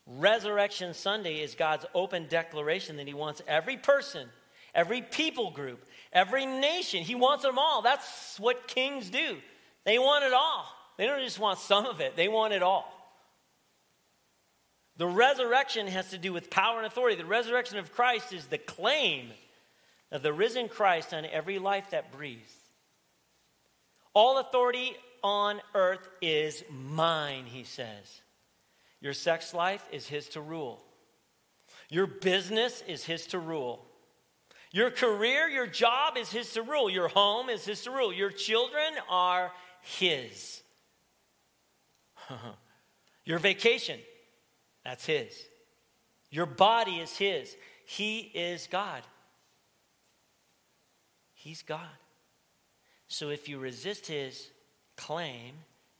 Resurrection 0.07 0.93
Sunday 0.93 1.41
is 1.41 1.55
God's 1.55 1.87
open 1.95 2.27
declaration 2.29 2.97
that 2.97 3.07
he 3.07 3.15
wants 3.15 3.41
every 3.49 3.79
person 3.79 4.29
every 4.75 5.03
people 5.03 5.51
group, 5.51 5.85
every 6.13 6.47
nation. 6.47 7.03
He 7.03 7.15
wants 7.15 7.45
them 7.45 7.59
all. 7.59 7.83
That's 7.83 8.39
what 8.39 8.69
kings 8.69 9.11
do. 9.11 9.37
They 9.85 9.99
want 9.99 10.25
it 10.25 10.33
all. 10.33 10.67
They 10.97 11.07
don't 11.07 11.23
just 11.23 11.39
want 11.39 11.59
some 11.59 11.87
of 11.87 12.01
it, 12.01 12.17
they 12.17 12.29
want 12.29 12.53
it 12.53 12.63
all. 12.63 12.91
The 14.97 15.07
resurrection 15.07 15.89
has 15.89 16.11
to 16.11 16.19
do 16.19 16.33
with 16.33 16.51
power 16.51 16.77
and 16.77 16.87
authority. 16.87 17.17
The 17.17 17.25
resurrection 17.25 17.79
of 17.79 17.93
Christ 17.93 18.33
is 18.33 18.47
the 18.47 18.59
claim 18.59 19.31
of 20.13 20.23
the 20.23 20.33
risen 20.33 20.69
Christ 20.69 21.13
on 21.13 21.25
every 21.25 21.59
life 21.59 21.91
that 21.91 22.13
breathes. 22.13 22.53
All 24.15 24.39
authority 24.39 24.95
on 25.25 25.61
earth 25.75 26.09
is 26.23 26.63
mine, 26.71 27.47
he 27.47 27.65
says. 27.65 28.21
Your 29.01 29.15
sex 29.15 29.53
life 29.53 29.85
is 29.91 30.07
his 30.07 30.29
to 30.31 30.41
rule. 30.41 30.81
Your 31.91 32.07
business 32.07 32.83
is 32.87 33.05
his 33.05 33.27
to 33.29 33.41
rule. 33.41 33.85
Your 34.75 34.91
career, 34.91 35.47
your 35.47 35.69
job 35.69 36.17
is 36.17 36.33
His 36.33 36.53
to 36.55 36.63
rule. 36.63 36.91
Your 36.91 37.07
home 37.07 37.49
is 37.49 37.65
His 37.65 37.81
to 37.83 37.93
rule. 37.93 38.13
Your 38.13 38.33
children 38.33 38.93
are 39.09 39.53
His. 39.83 40.63
your 43.25 43.39
vacation, 43.39 44.01
that's 44.85 45.07
His. 45.07 45.33
Your 46.29 46.47
body 46.47 46.97
is 46.97 47.17
His. 47.17 47.55
He 47.87 48.19
is 48.19 48.67
God. 48.67 49.03
He's 51.35 51.63
God. 51.63 51.87
So 53.07 53.29
if 53.29 53.49
you 53.49 53.61
resist 53.61 54.09
His 54.09 54.51
claim, 54.97 55.53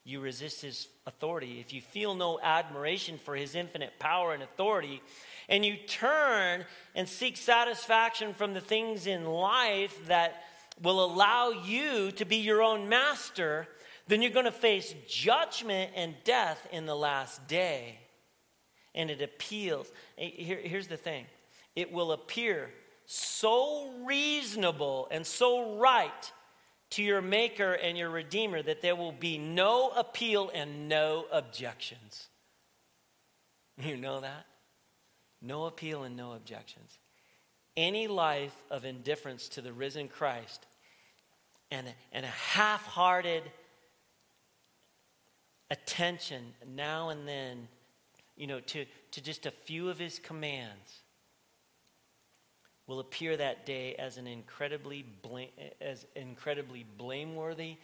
you 0.03 0.19
resist 0.19 0.63
His 0.63 0.89
authority. 1.07 1.61
If 1.61 1.73
you 1.73 1.81
feel 1.81 2.17
no 2.17 2.41
admiration 2.43 3.19
for 3.19 3.37
His 3.37 3.55
infinite 3.55 4.01
power 4.01 4.35
and 4.35 4.43
authority, 4.43 5.01
and 5.49 5.65
you 5.65 5.77
turn 5.77 6.65
and 6.95 7.09
seek 7.09 7.37
satisfaction 7.37 8.35
from 8.35 8.55
the 8.55 8.61
things 8.61 9.07
in 9.07 9.25
life 9.27 10.07
that 10.07 10.43
will 10.83 11.05
allow 11.05 11.51
you 11.51 12.11
to 12.13 12.25
be 12.25 12.37
your 12.37 12.63
own 12.63 12.89
master, 12.89 13.69
then 14.07 14.23
you're 14.23 14.31
going 14.31 14.45
to 14.45 14.53
face 14.53 14.95
judgment 15.09 15.91
and 15.95 16.15
death 16.25 16.67
in 16.73 16.87
the 16.87 16.97
last 16.97 17.47
day. 17.47 17.99
And 18.95 19.11
it 19.11 19.23
appeals. 19.23 19.91
Eh, 20.19 20.31
here, 20.35 20.61
here's 20.63 20.89
the 20.89 20.97
thing 20.97 21.27
it 21.75 21.93
will 21.93 22.13
appear 22.13 22.71
so 23.07 23.91
reasonable 24.05 25.09
and 25.11 25.27
so 25.27 25.77
right 25.79 26.33
to 26.91 27.03
your 27.03 27.21
Maker 27.21 27.73
and 27.73 27.99
your 27.99 28.11
Redeemer 28.11 28.63
that 28.63 28.81
there 28.81 28.97
will 28.97 29.13
be 29.13 29.37
no 29.37 29.91
appeal 29.91 30.51
and 30.55 30.89
no 30.89 31.27
objections. 31.33 32.29
You 33.77 33.97
know 33.97 34.21
that? 34.21 34.47
No 35.45 35.67
appeal 35.67 36.05
and 36.05 36.17
no 36.17 36.33
objections. 36.33 36.99
Any 37.77 38.09
life 38.09 38.57
of 38.71 38.85
indifference 38.85 39.49
to 39.51 39.61
the 39.61 39.73
risen 39.73 40.09
Christ 40.09 40.67
and, 41.71 41.87
and 42.13 42.25
a 42.25 42.29
half 42.29 42.87
hearted 42.87 43.43
attention 45.71 46.55
now 46.75 47.09
and 47.09 47.27
then, 47.27 47.69
you 48.37 48.47
know, 48.47 48.61
to, 48.61 48.87
to 49.11 49.21
just 49.21 49.45
a 49.45 49.51
few 49.51 49.91
of 49.91 49.99
his 49.99 50.19
commands 50.19 51.03
will 52.87 53.01
appear 53.01 53.37
that 53.37 53.67
day 53.67 53.95
as 53.97 54.19
an 54.19 54.27
incredibly 54.27 55.05
as 55.81 56.07
incredibly 56.15 56.85
blameworthy 56.99 57.77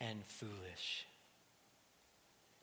and 0.00 0.24
foolish 0.24 1.06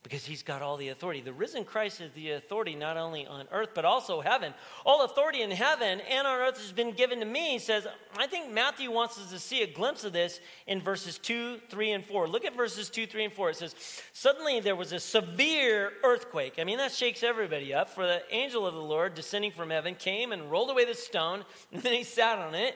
because 0.04 0.26
he's 0.26 0.44
got 0.44 0.62
all 0.62 0.76
the 0.76 0.90
authority. 0.90 1.22
The 1.22 1.32
risen 1.32 1.64
Christ 1.64 2.02
is 2.02 2.12
the 2.12 2.32
authority 2.32 2.76
not 2.76 2.98
only 2.98 3.26
on 3.26 3.48
earth, 3.54 3.70
but 3.74 3.86
also 3.86 4.20
heaven. 4.20 4.54
All 4.86 5.06
authority 5.06 5.42
in 5.42 5.50
heaven 5.50 6.02
and 6.02 6.28
on 6.28 6.40
earth 6.42 6.58
has 6.58 6.74
been 6.74 6.92
given 6.92 7.20
to 7.20 7.26
me, 7.26 7.58
says. 7.58 7.88
I 8.18 8.28
think 8.28 8.52
Matthew 8.52 8.92
wants 8.92 9.18
us 9.18 9.32
to 9.32 9.40
see 9.40 9.62
a 9.64 9.68
glimpse 9.68 10.04
of 10.04 10.12
this 10.12 10.42
in 10.68 10.82
verses 10.82 11.18
2, 11.20 11.62
3, 11.70 11.92
and 11.92 12.06
4. 12.06 12.28
Look 12.28 12.44
at 12.44 12.56
verses 12.56 12.90
2, 12.90 13.08
3, 13.08 13.26
and 13.26 13.34
4. 13.34 13.52
It 13.52 13.56
says, 13.56 13.76
Suddenly 14.12 14.60
there 14.60 14.76
was 14.76 14.92
a 14.92 15.00
severe 15.00 15.94
earthquake. 16.04 16.56
I 16.60 16.66
mean, 16.66 16.80
that 16.80 16.92
shakes 16.92 17.24
everybody 17.24 17.74
up. 17.74 17.90
For 17.90 18.06
the 18.06 18.24
angel 18.30 18.68
of 18.68 18.74
the 18.74 18.82
Lord, 18.82 19.16
descending 19.16 19.52
from 19.52 19.70
heaven, 19.70 19.96
came 19.96 20.34
and 20.34 20.52
rolled 20.52 20.70
away 20.70 20.84
the 20.84 20.96
stone, 20.96 21.46
and 21.72 21.82
then 21.82 21.94
he 21.94 22.04
sat 22.04 22.40
on 22.40 22.56
it. 22.56 22.76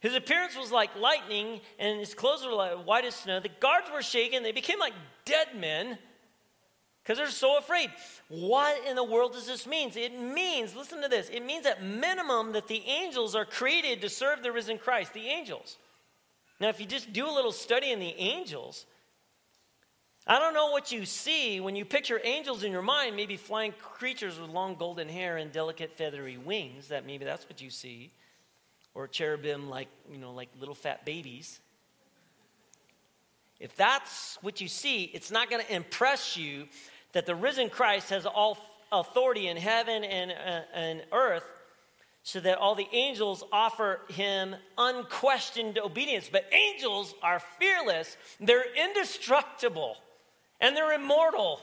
His 0.00 0.14
appearance 0.14 0.56
was 0.58 0.70
like 0.70 0.90
lightning, 0.96 1.60
and 1.78 1.98
his 1.98 2.12
clothes 2.12 2.44
were 2.44 2.52
like 2.52 2.84
white 2.84 3.06
as 3.06 3.14
snow. 3.14 3.40
The 3.40 3.48
guards 3.48 3.86
were 3.90 4.02
shaken, 4.02 4.42
they 4.42 4.52
became 4.52 4.78
like 4.78 4.92
dead 5.24 5.56
men 5.56 5.96
because 7.02 7.18
they're 7.18 7.30
so 7.30 7.58
afraid. 7.58 7.90
What 8.28 8.86
in 8.86 8.96
the 8.96 9.04
world 9.04 9.32
does 9.32 9.46
this 9.46 9.66
mean? 9.66 9.90
It 9.96 10.18
means, 10.18 10.76
listen 10.76 11.02
to 11.02 11.08
this, 11.08 11.28
it 11.28 11.44
means 11.44 11.66
at 11.66 11.82
minimum 11.82 12.52
that 12.52 12.68
the 12.68 12.82
angels 12.86 13.34
are 13.34 13.44
created 13.44 14.00
to 14.02 14.08
serve 14.08 14.42
the 14.42 14.52
risen 14.52 14.78
Christ, 14.78 15.12
the 15.12 15.26
angels. 15.26 15.78
Now, 16.60 16.68
if 16.68 16.78
you 16.78 16.86
just 16.86 17.12
do 17.12 17.28
a 17.28 17.32
little 17.32 17.50
study 17.50 17.90
in 17.90 17.98
the 17.98 18.14
angels, 18.16 18.86
I 20.26 20.38
don't 20.38 20.54
know 20.54 20.70
what 20.70 20.92
you 20.92 21.04
see 21.04 21.58
when 21.58 21.74
you 21.74 21.84
picture 21.84 22.20
angels 22.22 22.62
in 22.62 22.70
your 22.70 22.82
mind, 22.82 23.16
maybe 23.16 23.36
flying 23.36 23.72
creatures 23.72 24.38
with 24.38 24.50
long 24.50 24.76
golden 24.76 25.08
hair 25.08 25.36
and 25.38 25.50
delicate 25.50 25.90
feathery 25.90 26.38
wings, 26.38 26.88
that 26.88 27.04
maybe 27.04 27.24
that's 27.24 27.48
what 27.48 27.60
you 27.60 27.70
see. 27.70 28.12
Or 28.94 29.08
cherubim 29.08 29.68
like, 29.68 29.88
you 30.08 30.18
know, 30.18 30.32
like 30.32 30.50
little 30.60 30.74
fat 30.76 31.04
babies. 31.04 31.58
If 33.58 33.74
that's 33.74 34.38
what 34.42 34.60
you 34.60 34.68
see, 34.68 35.04
it's 35.04 35.30
not 35.30 35.50
going 35.50 35.64
to 35.64 35.74
impress 35.74 36.36
you 36.36 36.66
that 37.12 37.26
the 37.26 37.34
risen 37.34 37.70
Christ 37.70 38.10
has 38.10 38.26
all 38.26 38.58
authority 38.90 39.48
in 39.48 39.56
heaven 39.56 40.04
and, 40.04 40.30
uh, 40.30 40.60
and 40.74 41.02
earth, 41.12 41.44
so 42.22 42.38
that 42.40 42.58
all 42.58 42.74
the 42.74 42.88
angels 42.92 43.42
offer 43.52 44.00
him 44.08 44.54
unquestioned 44.78 45.78
obedience. 45.78 46.28
But 46.30 46.44
angels 46.52 47.14
are 47.22 47.40
fearless, 47.58 48.16
they're 48.40 48.64
indestructible, 48.74 49.96
and 50.60 50.76
they're 50.76 50.92
immortal. 50.92 51.60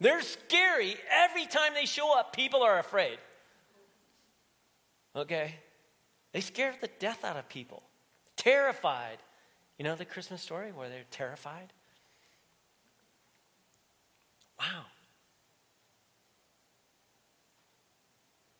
They're 0.00 0.22
scary. 0.22 0.96
Every 1.12 1.46
time 1.46 1.74
they 1.74 1.86
show 1.86 2.18
up, 2.18 2.34
people 2.34 2.62
are 2.62 2.80
afraid. 2.80 3.18
Okay? 5.14 5.54
They 6.32 6.40
scare 6.40 6.74
the 6.80 6.88
death 6.98 7.24
out 7.24 7.36
of 7.36 7.48
people. 7.48 7.84
Terrified. 8.36 9.18
You 9.78 9.84
know 9.84 9.94
the 9.94 10.04
Christmas 10.04 10.42
story 10.42 10.72
where 10.72 10.88
they're 10.88 11.04
terrified? 11.12 11.72
Wow. 14.62 14.84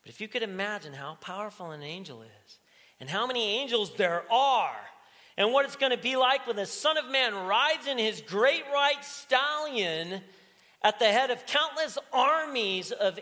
But 0.01 0.09
if 0.09 0.19
you 0.19 0.27
could 0.27 0.43
imagine 0.43 0.91
how 0.91 1.15
powerful 1.21 1.71
an 1.71 1.81
angel 1.81 2.23
is 2.23 2.59
and 2.99 3.09
how 3.09 3.25
many 3.25 3.59
angels 3.59 3.93
there 3.95 4.23
are, 4.29 4.75
and 5.37 5.51
what 5.51 5.65
it's 5.65 5.77
going 5.77 5.91
to 5.91 5.97
be 5.97 6.15
like 6.15 6.45
when 6.45 6.57
the 6.57 6.65
Son 6.65 6.97
of 6.97 7.09
Man 7.09 7.33
rides 7.33 7.87
in 7.87 7.97
his 7.97 8.21
great 8.21 8.63
white 8.71 9.03
stallion 9.03 10.21
at 10.83 10.99
the 10.99 11.05
head 11.05 11.31
of 11.31 11.45
countless 11.45 11.97
armies 12.11 12.91
of, 12.91 13.17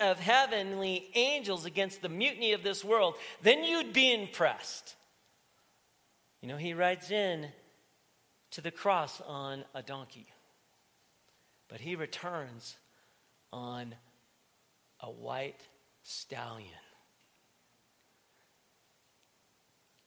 of 0.00 0.18
heavenly 0.18 1.08
angels 1.14 1.64
against 1.64 2.02
the 2.02 2.08
mutiny 2.08 2.52
of 2.52 2.62
this 2.62 2.84
world, 2.84 3.14
then 3.42 3.64
you'd 3.64 3.92
be 3.92 4.12
impressed. 4.12 4.96
You 6.42 6.48
know, 6.48 6.56
he 6.56 6.74
rides 6.74 7.10
in 7.10 7.46
to 8.50 8.60
the 8.60 8.70
cross 8.70 9.22
on 9.26 9.64
a 9.74 9.82
donkey. 9.82 10.26
But 11.68 11.80
he 11.80 11.96
returns 11.96 12.76
on 13.52 13.94
a 15.00 15.10
white 15.10 15.60
stallion. 16.02 16.70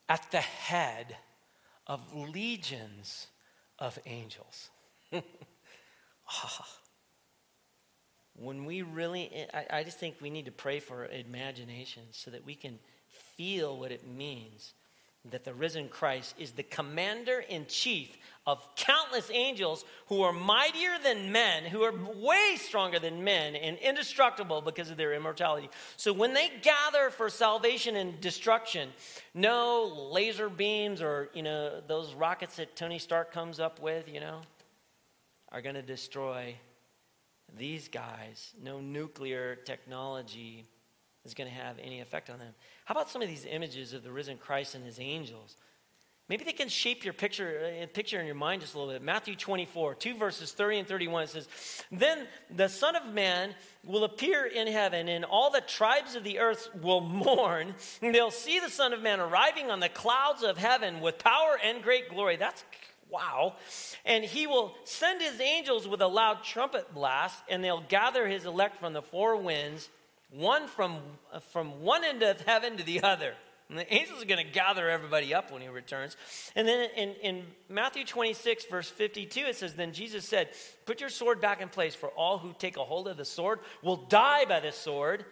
At 0.10 0.32
the 0.32 0.40
head 0.40 1.18
of 1.86 2.14
legions 2.14 3.28
of 3.80 4.00
angels. 4.06 4.70
oh. 5.14 5.22
When 8.40 8.66
we 8.66 8.84
really, 8.84 9.48
I, 9.52 9.80
I 9.80 9.84
just 9.84 9.98
think 10.00 10.18
we 10.22 10.30
need 10.30 10.46
to 10.46 10.52
pray 10.52 10.80
for 10.80 11.08
imagination 11.08 12.04
so 12.12 12.30
that 12.30 12.46
we 12.46 12.54
can 12.54 12.78
feel 13.36 13.80
what 13.80 13.92
it 13.92 14.08
means 14.08 14.76
that 15.32 15.44
the 15.44 15.54
risen 15.54 15.90
Christ 15.90 16.36
is 16.38 16.52
the 16.52 16.64
commander 16.64 17.40
in 17.40 17.66
chief 17.68 18.18
of 18.46 18.66
countless 18.76 19.30
angels 19.32 19.84
who 20.08 20.22
are 20.22 20.32
mightier 20.32 20.98
than 21.04 21.32
men, 21.34 21.66
who 21.66 21.84
are 21.84 21.94
way 22.16 22.56
stronger 22.58 22.98
than 22.98 23.24
men 23.24 23.56
and 23.56 23.78
indestructible 23.80 24.62
because 24.62 24.90
of 24.90 24.96
their 24.96 25.14
immortality. 25.14 25.70
So 25.98 26.14
when 26.14 26.34
they 26.34 26.50
gather 26.62 27.10
for 27.10 27.30
salvation 27.30 27.98
and 27.98 28.20
destruction, 28.22 28.90
no 29.34 30.10
laser 30.12 30.48
beams 30.50 31.02
or, 31.02 31.30
you 31.34 31.44
know, 31.44 31.82
those 31.86 32.14
rockets 32.14 32.56
that 32.56 32.76
Tony 32.76 33.00
Stark 33.00 33.34
comes 33.34 33.60
up 33.60 33.82
with, 33.82 34.08
you 34.12 34.22
know, 34.22 34.42
are 35.52 35.62
going 35.62 35.76
to 35.76 35.82
destroy 35.82 36.56
these 37.58 37.90
guys. 37.90 38.54
No 38.62 38.80
nuclear 38.80 39.56
technology 39.56 40.66
is 41.26 41.34
going 41.34 41.50
to 41.50 41.56
have 41.56 41.78
any 41.80 42.00
effect 42.00 42.30
on 42.30 42.40
them. 42.40 42.54
How 42.88 42.94
about 42.94 43.10
some 43.10 43.22
of 43.22 43.28
these 43.28 43.46
images 43.46 43.92
of 43.92 44.02
the 44.02 44.12
risen 44.14 44.38
Christ 44.38 44.74
and 44.74 44.86
his 44.86 44.98
angels? 44.98 45.58
Maybe 46.30 46.46
they 46.46 46.54
can 46.54 46.70
shape 46.70 47.04
your 47.04 47.14
picture, 47.14 47.82
uh, 47.84 47.86
picture 47.88 48.18
in 48.18 48.26
your 48.26 48.34
mind 48.34 48.62
just 48.62 48.76
a 48.76 48.80
little 48.80 48.94
bit. 48.94 49.02
Matthew 49.02 49.36
24, 49.36 49.96
two 49.96 50.16
verses 50.16 50.54
30 50.54 50.80
and 50.80 50.88
31 50.88 51.24
it 51.24 51.30
says, 51.32 51.50
Then 51.92 52.28
the 52.50 52.70
Son 52.70 52.96
of 52.96 53.14
Man 53.14 53.56
will 53.84 54.06
appear 54.06 54.46
in 54.46 54.68
heaven, 54.68 55.10
and 55.10 55.26
all 55.26 55.52
the 55.52 55.60
tribes 55.60 56.16
of 56.16 56.24
the 56.24 56.40
earth 56.40 56.70
will 56.82 57.02
mourn. 57.02 57.76
They'll 58.00 58.32
see 58.32 58.62
the 58.62 58.70
Son 58.70 58.94
of 58.94 59.02
Man 59.02 59.20
arriving 59.20 59.70
on 59.70 59.82
the 59.82 59.90
clouds 59.90 60.42
of 60.42 60.58
heaven 60.58 61.02
with 61.02 61.20
power 61.20 61.60
and 61.62 61.84
great 61.84 62.08
glory. 62.08 62.38
That's 62.38 62.64
wow. 63.10 63.56
And 64.06 64.24
he 64.24 64.48
will 64.48 64.76
send 64.86 65.22
his 65.22 65.42
angels 65.42 65.90
with 65.90 66.00
a 66.00 66.08
loud 66.08 66.42
trumpet 66.42 66.94
blast, 66.94 67.38
and 67.50 67.62
they'll 67.62 67.84
gather 67.90 68.26
his 68.30 68.46
elect 68.46 68.78
from 68.78 68.94
the 68.94 69.02
four 69.02 69.36
winds, 69.36 69.90
one 70.30 70.68
from, 70.68 70.98
uh, 71.32 71.40
from 71.40 71.82
one 71.82 72.04
end 72.04 72.24
of 72.24 72.42
heaven 72.42 72.78
to 72.78 72.84
the 72.84 73.04
other. 73.04 73.34
And 73.70 73.78
the 73.78 73.94
angels 73.94 74.22
are 74.22 74.26
going 74.26 74.46
to 74.46 74.52
gather 74.52 74.90
everybody 74.90 75.34
up 75.34 75.52
when 75.52 75.62
he 75.62 75.68
returns. 75.68 76.16
And 76.56 76.66
then 76.68 76.90
in, 76.96 77.10
in 77.16 77.44
Matthew 77.68 78.06
26, 78.06 78.66
verse 78.66 78.90
52, 78.90 79.42
it 79.42 79.56
says, 79.58 79.74
Then 79.74 79.92
Jesus 79.92 80.26
said, 80.26 80.50
Put 80.86 81.02
your 81.02 81.10
sword 81.10 81.42
back 81.42 81.62
in 81.62 81.68
place, 81.68 81.94
for 81.94 82.08
all 82.10 82.38
who 82.38 82.54
take 82.58 82.78
a 82.78 82.86
hold 82.86 83.10
of 83.10 83.18
the 83.18 83.26
sword 83.26 83.60
will 83.84 83.98
die 83.98 84.46
by 84.46 84.62
the 84.62 84.72
sword. 84.72 85.26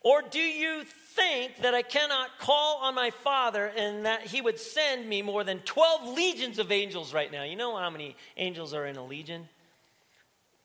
Or 0.00 0.22
do 0.22 0.38
you 0.38 0.84
think 1.16 1.58
that 1.62 1.74
I 1.74 1.82
cannot 1.82 2.38
call 2.38 2.78
on 2.82 2.94
my 2.94 3.10
Father 3.10 3.66
and 3.66 4.06
that 4.06 4.22
he 4.22 4.40
would 4.40 4.58
send 4.58 5.06
me 5.06 5.22
more 5.22 5.44
than 5.44 5.58
12 5.60 6.16
legions 6.16 6.58
of 6.58 6.72
angels 6.72 7.12
right 7.12 7.30
now? 7.30 7.42
You 7.42 7.56
know 7.56 7.76
how 7.76 7.90
many 7.90 8.16
angels 8.36 8.72
are 8.72 8.86
in 8.86 8.96
a 8.96 9.04
legion? 9.04 9.48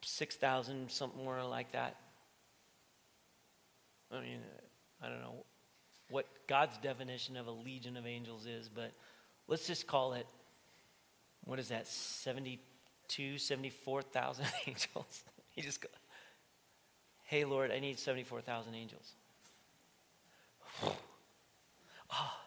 6,000, 0.04 0.92
something 0.92 1.24
more 1.24 1.44
like 1.44 1.72
that. 1.72 1.98
I 4.14 4.22
mean, 4.22 4.40
I 5.02 5.10
don't 5.10 5.22
know 5.22 5.46
what 6.10 6.28
God's 6.48 6.78
definition 6.78 7.38
of 7.38 7.48
a 7.48 7.52
legion 7.52 7.98
of 7.98 8.06
angels 8.06 8.46
is, 8.46 8.70
but 8.70 8.92
let's 9.48 9.66
just 9.66 9.88
call 9.88 10.14
it, 10.14 10.28
what 11.44 11.60
is 11.60 11.70
that, 11.70 11.88
72, 11.88 13.38
74,000 13.38 14.46
angels? 14.68 15.24
he 15.50 15.62
just 15.62 15.82
go, 15.82 15.90
hey, 17.24 17.46
Lord, 17.46 17.72
I 17.72 17.80
need 17.80 18.00
74,000 18.00 18.76
angels. 18.76 19.14
Ah. 22.16 22.38
oh. 22.38 22.44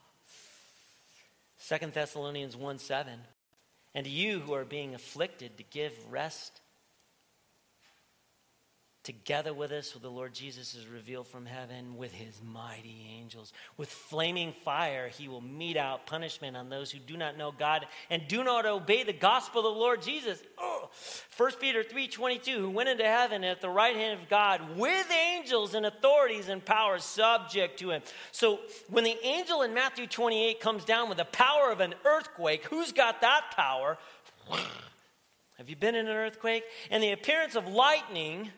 2 1.78 1.86
Thessalonians 1.88 2.56
1 2.56 2.78
7. 2.78 3.12
And 3.94 4.04
to 4.04 4.10
you 4.10 4.40
who 4.40 4.52
are 4.52 4.64
being 4.64 4.94
afflicted, 4.94 5.56
to 5.56 5.64
give 5.64 5.92
rest 6.10 6.60
together 9.06 9.54
with 9.54 9.70
us, 9.70 9.92
the 9.92 10.10
Lord 10.10 10.34
Jesus 10.34 10.74
is 10.74 10.88
revealed 10.88 11.28
from 11.28 11.46
heaven 11.46 11.96
with 11.96 12.12
his 12.12 12.40
mighty 12.44 13.06
angels. 13.16 13.52
With 13.76 13.88
flaming 13.88 14.52
fire, 14.52 15.06
he 15.06 15.28
will 15.28 15.40
mete 15.40 15.76
out 15.76 16.06
punishment 16.06 16.56
on 16.56 16.68
those 16.68 16.90
who 16.90 16.98
do 16.98 17.16
not 17.16 17.38
know 17.38 17.52
God 17.56 17.86
and 18.10 18.26
do 18.26 18.42
not 18.42 18.66
obey 18.66 19.04
the 19.04 19.12
gospel 19.12 19.60
of 19.60 19.72
the 19.72 19.80
Lord 19.80 20.02
Jesus. 20.02 20.42
Oh. 20.58 20.90
1 21.36 21.52
Peter 21.60 21.84
3.22, 21.84 22.56
who 22.56 22.68
went 22.68 22.88
into 22.88 23.04
heaven 23.04 23.44
at 23.44 23.60
the 23.60 23.68
right 23.68 23.94
hand 23.94 24.20
of 24.20 24.28
God 24.28 24.76
with 24.76 25.06
angels 25.12 25.74
and 25.74 25.86
authorities 25.86 26.48
and 26.48 26.64
powers 26.64 27.04
subject 27.04 27.78
to 27.78 27.92
him. 27.92 28.02
So 28.32 28.58
when 28.90 29.04
the 29.04 29.16
angel 29.24 29.62
in 29.62 29.72
Matthew 29.72 30.08
28 30.08 30.58
comes 30.58 30.84
down 30.84 31.08
with 31.08 31.18
the 31.18 31.26
power 31.26 31.70
of 31.70 31.78
an 31.78 31.94
earthquake, 32.04 32.64
who's 32.64 32.90
got 32.90 33.20
that 33.20 33.52
power? 33.54 33.98
Have 35.58 35.70
you 35.70 35.76
been 35.76 35.94
in 35.94 36.08
an 36.08 36.16
earthquake? 36.16 36.64
And 36.90 37.00
the 37.00 37.12
appearance 37.12 37.54
of 37.54 37.68
lightning 37.68 38.50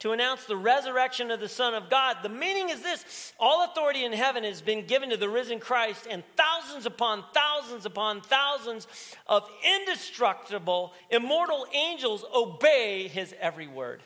to 0.00 0.12
announce 0.12 0.44
the 0.44 0.56
resurrection 0.56 1.30
of 1.30 1.40
the 1.40 1.48
Son 1.48 1.74
of 1.74 1.88
God. 1.88 2.18
The 2.22 2.28
meaning 2.28 2.68
is 2.68 2.82
this 2.82 3.32
all 3.38 3.64
authority 3.64 4.04
in 4.04 4.12
heaven 4.12 4.44
has 4.44 4.60
been 4.60 4.86
given 4.86 5.10
to 5.10 5.16
the 5.16 5.28
risen 5.28 5.60
Christ, 5.60 6.06
and 6.10 6.22
thousands 6.36 6.86
upon 6.86 7.24
thousands 7.32 7.86
upon 7.86 8.20
thousands 8.20 8.86
of 9.26 9.48
indestructible, 9.76 10.92
immortal 11.10 11.66
angels 11.72 12.24
obey 12.34 13.08
his 13.08 13.34
every 13.40 13.66
word. 13.66 14.02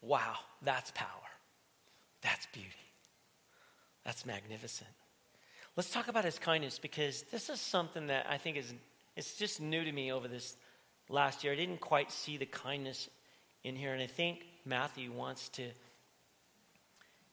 Wow, 0.00 0.34
that's 0.62 0.90
power. 0.90 1.08
That's 2.22 2.46
beauty. 2.46 2.68
That's 4.04 4.26
magnificent. 4.26 4.90
Let's 5.76 5.90
talk 5.90 6.08
about 6.08 6.24
his 6.24 6.38
kindness 6.38 6.78
because 6.78 7.22
this 7.32 7.48
is 7.48 7.60
something 7.60 8.06
that 8.08 8.26
I 8.28 8.38
think 8.38 8.56
is 8.56 8.72
it's 9.16 9.36
just 9.36 9.60
new 9.60 9.84
to 9.84 9.92
me 9.92 10.12
over 10.12 10.28
this 10.28 10.56
last 11.08 11.44
year. 11.44 11.52
I 11.52 11.56
didn't 11.56 11.80
quite 11.80 12.10
see 12.10 12.36
the 12.36 12.46
kindness 12.46 13.08
in 13.62 13.76
here, 13.76 13.92
and 13.92 14.02
I 14.02 14.06
think 14.06 14.44
Matthew 14.64 15.12
wants 15.12 15.48
to 15.50 15.64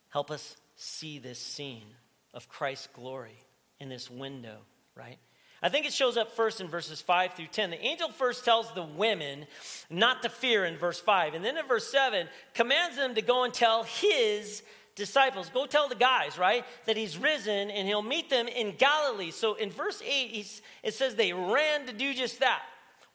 help 0.10 0.32
us 0.32 0.56
see 0.76 1.20
this 1.20 1.40
scene 1.40 1.88
of 2.34 2.50
Christ's 2.50 2.88
glory 2.88 3.38
in 3.80 3.90
this 3.90 4.10
window, 4.10 4.58
right? 4.96 5.18
I 5.64 5.70
think 5.70 5.86
it 5.86 5.94
shows 5.94 6.18
up 6.18 6.36
first 6.36 6.60
in 6.60 6.68
verses 6.68 7.02
5 7.02 7.34
through 7.34 7.48
10. 7.48 7.70
The 7.70 7.86
angel 7.86 8.10
first 8.10 8.44
tells 8.44 8.74
the 8.74 8.84
women 8.84 9.46
not 9.90 10.24
to 10.24 10.30
fear 10.30 10.66
in 10.66 10.78
verse 10.78 11.00
5. 11.00 11.36
And 11.36 11.46
then 11.46 11.58
in 11.58 11.68
verse 11.68 11.92
7, 11.92 12.28
commands 12.56 12.98
them 12.98 13.14
to 13.14 13.22
go 13.22 13.44
and 13.44 13.54
tell 13.54 13.84
his 13.84 14.64
disciples, 14.96 15.50
go 15.54 15.68
tell 15.68 15.88
the 15.88 15.96
guys, 15.96 16.38
right, 16.38 16.66
that 16.88 16.98
he's 16.98 17.18
risen 17.18 17.70
and 17.70 17.88
he'll 17.88 18.02
meet 18.02 18.30
them 18.30 18.48
in 18.48 18.76
Galilee. 18.76 19.32
So 19.32 19.54
in 19.54 19.70
verse 19.70 20.02
8, 20.02 20.62
it 20.84 20.94
says 20.96 21.16
they 21.16 21.32
ran 21.32 21.86
to 21.86 21.94
do 21.94 22.14
just 22.14 22.40
that 22.40 22.64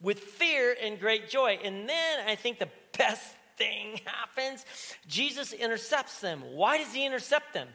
with 0.00 0.20
fear 0.20 0.76
and 0.82 1.00
great 1.00 1.28
joy. 1.28 1.59
And 1.62 1.88
then 1.88 2.28
I 2.28 2.35
think 2.35 2.59
the 2.59 2.68
best 2.96 3.35
thing 3.56 4.00
happens 4.04 4.64
Jesus 5.06 5.52
intercepts 5.52 6.20
them. 6.20 6.42
Why 6.52 6.78
does 6.78 6.92
he 6.92 7.06
intercept 7.06 7.54
them? 7.54 7.68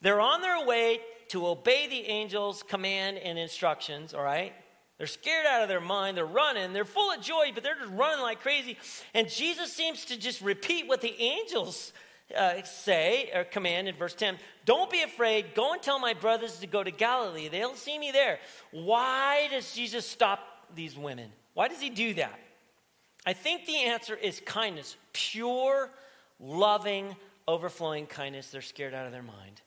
They're 0.00 0.20
on 0.20 0.40
their 0.40 0.66
way 0.66 1.00
to 1.28 1.46
obey 1.46 1.86
the 1.86 2.06
angel's 2.06 2.62
command 2.62 3.18
and 3.18 3.38
instructions, 3.38 4.14
all 4.14 4.22
right? 4.22 4.52
They're 4.98 5.06
scared 5.06 5.46
out 5.46 5.62
of 5.62 5.68
their 5.68 5.80
mind. 5.80 6.16
They're 6.16 6.26
running. 6.26 6.72
They're 6.72 6.84
full 6.84 7.12
of 7.12 7.22
joy, 7.22 7.52
but 7.54 7.62
they're 7.62 7.74
just 7.74 7.92
running 7.92 8.20
like 8.20 8.40
crazy. 8.40 8.76
And 9.14 9.30
Jesus 9.30 9.72
seems 9.72 10.04
to 10.06 10.18
just 10.18 10.42
repeat 10.42 10.88
what 10.88 11.00
the 11.00 11.18
angels 11.18 11.92
uh, 12.36 12.62
say 12.64 13.30
or 13.34 13.44
command 13.44 13.88
in 13.88 13.94
verse 13.94 14.14
10 14.14 14.36
Don't 14.64 14.90
be 14.90 15.02
afraid. 15.02 15.54
Go 15.54 15.72
and 15.72 15.82
tell 15.82 15.98
my 15.98 16.12
brothers 16.12 16.58
to 16.58 16.66
go 16.66 16.82
to 16.82 16.90
Galilee. 16.90 17.48
They'll 17.48 17.74
see 17.74 17.98
me 17.98 18.10
there. 18.10 18.40
Why 18.72 19.48
does 19.50 19.74
Jesus 19.74 20.06
stop 20.06 20.40
these 20.76 20.96
women? 20.96 21.30
Why 21.54 21.68
does 21.68 21.80
he 21.80 21.90
do 21.90 22.14
that? 22.14 22.38
I 23.26 23.32
think 23.32 23.66
the 23.66 23.76
answer 23.76 24.14
is 24.14 24.40
kindness, 24.44 24.96
pure, 25.12 25.90
loving, 26.38 27.14
overflowing 27.46 28.06
kindness. 28.06 28.50
They're 28.50 28.62
scared 28.62 28.94
out 28.94 29.06
of 29.06 29.12
their 29.12 29.22
mind. 29.22 29.60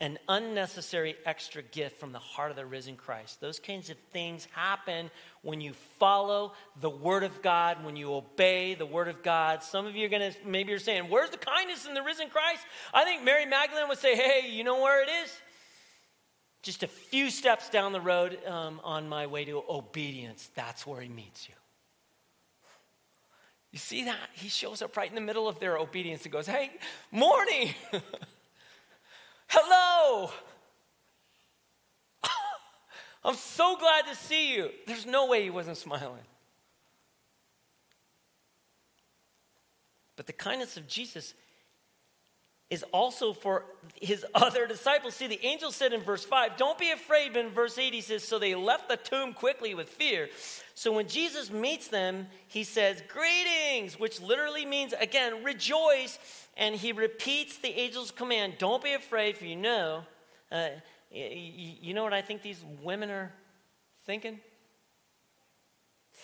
An 0.00 0.16
unnecessary 0.28 1.16
extra 1.26 1.60
gift 1.60 1.98
from 1.98 2.12
the 2.12 2.20
heart 2.20 2.52
of 2.52 2.56
the 2.56 2.64
risen 2.64 2.94
Christ. 2.94 3.40
Those 3.40 3.58
kinds 3.58 3.90
of 3.90 3.96
things 4.12 4.46
happen 4.52 5.10
when 5.42 5.60
you 5.60 5.72
follow 5.98 6.52
the 6.80 6.90
Word 6.90 7.24
of 7.24 7.42
God, 7.42 7.84
when 7.84 7.96
you 7.96 8.14
obey 8.14 8.74
the 8.74 8.86
Word 8.86 9.08
of 9.08 9.24
God. 9.24 9.64
Some 9.64 9.86
of 9.86 9.96
you 9.96 10.06
are 10.06 10.08
going 10.08 10.32
to, 10.32 10.38
maybe 10.46 10.70
you're 10.70 10.78
saying, 10.78 11.10
Where's 11.10 11.30
the 11.30 11.36
kindness 11.36 11.84
in 11.84 11.94
the 11.94 12.02
risen 12.02 12.28
Christ? 12.28 12.62
I 12.94 13.02
think 13.02 13.24
Mary 13.24 13.44
Magdalene 13.44 13.88
would 13.88 13.98
say, 13.98 14.14
Hey, 14.14 14.48
you 14.48 14.62
know 14.62 14.80
where 14.80 15.02
it 15.02 15.08
is? 15.24 15.36
Just 16.68 16.82
a 16.82 16.86
few 16.86 17.30
steps 17.30 17.70
down 17.70 17.92
the 17.92 18.00
road 18.00 18.38
um, 18.46 18.78
on 18.84 19.08
my 19.08 19.26
way 19.26 19.42
to 19.42 19.64
obedience, 19.70 20.50
that's 20.54 20.86
where 20.86 21.00
he 21.00 21.08
meets 21.08 21.48
you. 21.48 21.54
You 23.72 23.78
see 23.78 24.04
that? 24.04 24.28
He 24.34 24.50
shows 24.50 24.82
up 24.82 24.94
right 24.94 25.08
in 25.08 25.14
the 25.14 25.22
middle 25.22 25.48
of 25.48 25.60
their 25.60 25.78
obedience 25.78 26.24
and 26.24 26.32
goes, 26.32 26.46
Hey, 26.46 26.70
morning! 27.10 27.70
Hello! 29.46 30.30
I'm 33.24 33.34
so 33.34 33.78
glad 33.78 34.04
to 34.08 34.14
see 34.14 34.54
you. 34.54 34.68
There's 34.86 35.06
no 35.06 35.24
way 35.24 35.42
he 35.44 35.50
wasn't 35.50 35.78
smiling. 35.78 36.26
But 40.16 40.26
the 40.26 40.34
kindness 40.34 40.76
of 40.76 40.86
Jesus 40.86 41.32
is 42.70 42.84
also 42.92 43.32
for 43.32 43.64
his 44.00 44.24
other 44.34 44.66
disciples. 44.66 45.14
See, 45.14 45.26
the 45.26 45.44
angel 45.44 45.72
said 45.72 45.92
in 45.92 46.02
verse 46.02 46.24
5, 46.24 46.56
Don't 46.56 46.78
be 46.78 46.90
afraid. 46.90 47.32
But 47.32 47.46
in 47.46 47.50
verse 47.50 47.78
8, 47.78 47.92
he 47.92 48.00
says, 48.00 48.22
So 48.24 48.38
they 48.38 48.54
left 48.54 48.88
the 48.88 48.96
tomb 48.96 49.32
quickly 49.32 49.74
with 49.74 49.88
fear. 49.88 50.28
So 50.74 50.92
when 50.92 51.08
Jesus 51.08 51.50
meets 51.50 51.88
them, 51.88 52.26
he 52.46 52.64
says, 52.64 53.02
Greetings, 53.08 53.98
which 53.98 54.20
literally 54.20 54.64
means, 54.64 54.92
again, 55.00 55.42
rejoice. 55.44 56.18
And 56.56 56.74
he 56.74 56.92
repeats 56.92 57.58
the 57.58 57.74
angel's 57.80 58.10
command, 58.10 58.54
Don't 58.58 58.82
be 58.82 58.92
afraid, 58.92 59.36
for 59.36 59.44
you 59.44 59.56
know. 59.56 60.04
Uh, 60.50 60.68
you 61.10 61.94
know 61.94 62.04
what 62.04 62.12
I 62.12 62.20
think 62.20 62.42
these 62.42 62.62
women 62.82 63.10
are 63.10 63.32
thinking? 64.04 64.40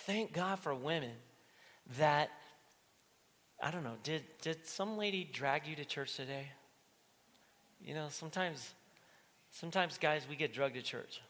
Thank 0.05 0.33
God 0.33 0.59
for 0.59 0.75
women 0.75 1.11
that 1.97 2.29
I 3.61 3.71
don't 3.71 3.83
know, 3.83 3.95
did, 4.03 4.23
did 4.41 4.65
some 4.67 4.97
lady 4.97 5.23
drag 5.31 5.67
you 5.67 5.75
to 5.75 5.85
church 5.85 6.15
today? 6.15 6.47
You 7.83 7.93
know, 7.93 8.07
sometimes, 8.09 8.73
sometimes 9.51 9.97
guys, 9.97 10.25
we 10.29 10.35
get 10.35 10.53
drugged 10.53 10.75
to 10.75 10.81
church. 10.81 11.21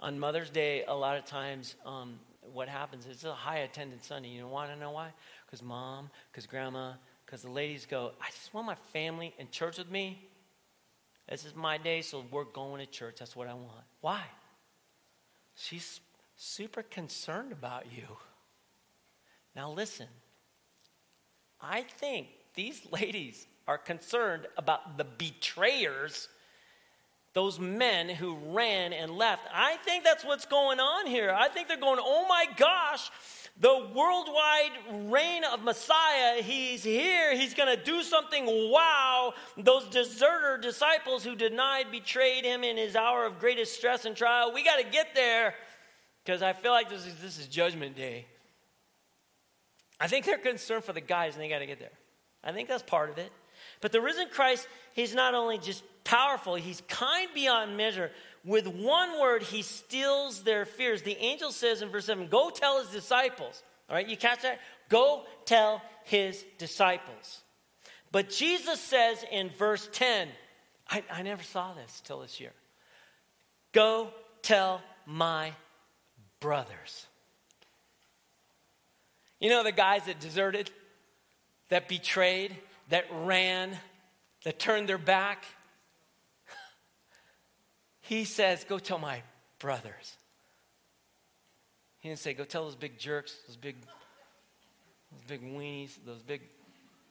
On 0.00 0.18
Mother's 0.18 0.50
Day, 0.50 0.84
a 0.86 0.94
lot 0.94 1.16
of 1.16 1.24
times, 1.24 1.74
um, 1.86 2.18
what 2.52 2.68
happens 2.68 3.06
is 3.06 3.24
a 3.24 3.32
high 3.32 3.58
attendance 3.58 4.06
Sunday. 4.06 4.28
You 4.28 4.46
want 4.46 4.70
to 4.70 4.76
know 4.76 4.90
why? 4.90 5.12
Because 5.46 5.62
mom, 5.62 6.10
because 6.30 6.46
grandma, 6.46 6.92
because 7.24 7.42
the 7.42 7.50
ladies 7.50 7.86
go, 7.86 8.12
I 8.20 8.26
just 8.30 8.52
want 8.52 8.66
my 8.66 8.76
family 8.92 9.34
in 9.38 9.50
church 9.50 9.78
with 9.78 9.90
me. 9.90 10.28
This 11.28 11.44
is 11.44 11.56
my 11.56 11.76
day, 11.78 12.02
so 12.02 12.24
we're 12.30 12.44
going 12.44 12.84
to 12.84 12.90
church. 12.90 13.16
That's 13.18 13.34
what 13.34 13.48
I 13.48 13.54
want. 13.54 13.84
Why? 14.00 14.22
She's 15.56 16.00
super 16.36 16.82
concerned 16.82 17.50
about 17.50 17.84
you. 17.90 18.04
Now, 19.54 19.70
listen. 19.72 20.06
I 21.68 21.82
think 21.82 22.28
these 22.54 22.80
ladies 22.92 23.46
are 23.66 23.78
concerned 23.78 24.46
about 24.56 24.96
the 24.96 25.04
betrayers, 25.04 26.28
those 27.32 27.58
men 27.58 28.08
who 28.08 28.36
ran 28.52 28.92
and 28.92 29.12
left. 29.12 29.42
I 29.52 29.76
think 29.78 30.04
that's 30.04 30.24
what's 30.24 30.46
going 30.46 30.78
on 30.78 31.06
here. 31.06 31.34
I 31.36 31.48
think 31.48 31.66
they're 31.68 31.76
going, 31.76 31.98
oh 32.00 32.26
my 32.28 32.46
gosh, 32.56 33.10
the 33.58 33.88
worldwide 33.94 35.10
reign 35.10 35.42
of 35.44 35.62
Messiah, 35.64 36.42
he's 36.42 36.84
here. 36.84 37.34
He's 37.34 37.54
going 37.54 37.76
to 37.76 37.82
do 37.82 38.02
something 38.02 38.46
wow. 38.70 39.34
Those 39.56 39.86
deserter 39.86 40.58
disciples 40.58 41.24
who 41.24 41.34
denied, 41.34 41.90
betrayed 41.90 42.44
him 42.44 42.62
in 42.62 42.76
his 42.76 42.94
hour 42.94 43.26
of 43.26 43.40
greatest 43.40 43.74
stress 43.74 44.04
and 44.04 44.14
trial, 44.14 44.52
we 44.52 44.62
got 44.62 44.76
to 44.76 44.84
get 44.84 45.14
there 45.14 45.54
because 46.24 46.42
I 46.42 46.52
feel 46.52 46.72
like 46.72 46.88
this 46.88 47.06
is, 47.06 47.16
this 47.16 47.38
is 47.38 47.46
judgment 47.46 47.96
day. 47.96 48.26
I 50.00 50.08
think 50.08 50.26
they're 50.26 50.38
concerned 50.38 50.84
for 50.84 50.92
the 50.92 51.00
guys 51.00 51.34
and 51.34 51.42
they 51.42 51.48
got 51.48 51.60
to 51.60 51.66
get 51.66 51.78
there. 51.78 51.92
I 52.44 52.52
think 52.52 52.68
that's 52.68 52.82
part 52.82 53.10
of 53.10 53.18
it. 53.18 53.32
But 53.80 53.92
the 53.92 54.00
risen 54.00 54.28
Christ, 54.28 54.68
he's 54.92 55.14
not 55.14 55.34
only 55.34 55.58
just 55.58 55.82
powerful, 56.04 56.54
he's 56.54 56.82
kind 56.88 57.28
beyond 57.34 57.76
measure. 57.76 58.10
With 58.44 58.66
one 58.68 59.20
word, 59.20 59.42
he 59.42 59.62
stills 59.62 60.42
their 60.42 60.64
fears. 60.64 61.02
The 61.02 61.16
angel 61.16 61.50
says 61.50 61.82
in 61.82 61.88
verse 61.88 62.06
7 62.06 62.28
Go 62.28 62.50
tell 62.50 62.78
his 62.80 62.90
disciples. 62.90 63.62
All 63.88 63.96
right, 63.96 64.06
you 64.06 64.16
catch 64.16 64.42
that? 64.42 64.60
Go 64.88 65.24
tell 65.44 65.82
his 66.04 66.44
disciples. 66.58 67.42
But 68.12 68.30
Jesus 68.30 68.80
says 68.80 69.24
in 69.30 69.50
verse 69.50 69.88
10, 69.92 70.28
I, 70.88 71.02
I 71.10 71.22
never 71.22 71.42
saw 71.42 71.74
this 71.74 72.00
till 72.04 72.20
this 72.20 72.40
year. 72.40 72.52
Go 73.72 74.10
tell 74.42 74.80
my 75.04 75.52
brothers. 76.40 77.06
You 79.40 79.50
know 79.50 79.62
the 79.62 79.72
guys 79.72 80.04
that 80.06 80.18
deserted, 80.18 80.70
that 81.68 81.88
betrayed, 81.88 82.56
that 82.88 83.04
ran, 83.10 83.76
that 84.44 84.58
turned 84.58 84.88
their 84.88 84.98
back? 84.98 85.44
He 88.00 88.24
says, 88.24 88.64
Go 88.64 88.78
tell 88.78 88.98
my 88.98 89.22
brothers. 89.58 90.16
He 91.98 92.08
didn't 92.08 92.20
say, 92.20 92.34
Go 92.34 92.44
tell 92.44 92.64
those 92.64 92.76
big 92.76 92.98
jerks, 92.98 93.36
those 93.48 93.56
big, 93.56 93.76
those 95.10 95.24
big 95.26 95.42
weenies, 95.42 95.90
those 96.06 96.22
big. 96.22 96.42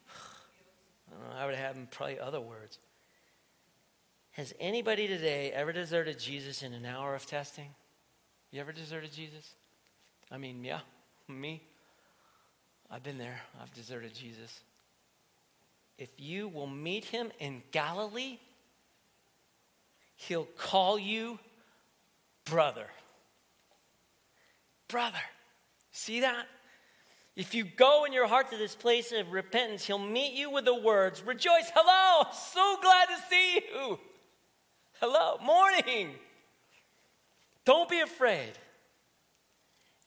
I, 1.11 1.11
know, 1.11 1.41
I 1.41 1.45
would 1.45 1.55
have 1.55 1.75
them 1.75 1.89
probably 1.91 2.17
other 2.17 2.39
words. 2.39 2.79
Has 4.31 4.53
anybody 4.59 5.07
today 5.07 5.51
ever 5.51 5.71
deserted 5.71 6.19
Jesus 6.19 6.63
in 6.63 6.73
an 6.73 6.85
hour 6.85 7.13
of 7.13 7.25
testing? 7.25 7.69
You 8.51 8.61
ever 8.61 8.71
deserted 8.71 9.11
Jesus? 9.11 9.53
I 10.31 10.38
mean, 10.38 10.63
yeah, 10.63 10.79
me. 11.27 11.61
I've 12.89 13.04
been 13.04 13.17
there. 13.17 13.39
I've 13.62 13.74
deserted 13.74 14.13
Jesus. 14.13 14.62
If 15.98 16.10
you 16.17 16.48
will 16.48 16.67
meet 16.67 17.06
him 17.06 17.32
in 17.39 17.63
Galilee, 17.71 18.38
he'll 20.15 20.48
call 20.58 21.00
you 21.00 21.39
brother. 22.45 22.88
Brother. 24.88 25.21
See 25.91 26.21
that? 26.21 26.45
If 27.36 27.54
you 27.54 27.65
go 27.65 28.06
in 28.06 28.13
your 28.13 28.28
heart 28.28 28.52
to 28.52 28.58
this 28.58 28.76
place 28.76 29.12
of 29.12 29.32
repentance, 29.32 29.86
he'll 29.86 30.00
meet 30.00 30.34
you 30.34 30.50
with 30.50 30.65
the 30.65 30.76
words, 30.76 31.21
Rejoice, 31.21 31.69
hello, 31.76 32.30
so 32.32 32.78
glad 32.82 33.08
to 33.08 33.17
see 33.30 33.56
you. 33.56 34.00
Hello, 35.02 35.38
morning. 35.43 36.15
Don't 37.65 37.89
be 37.89 38.00
afraid. 38.00 38.54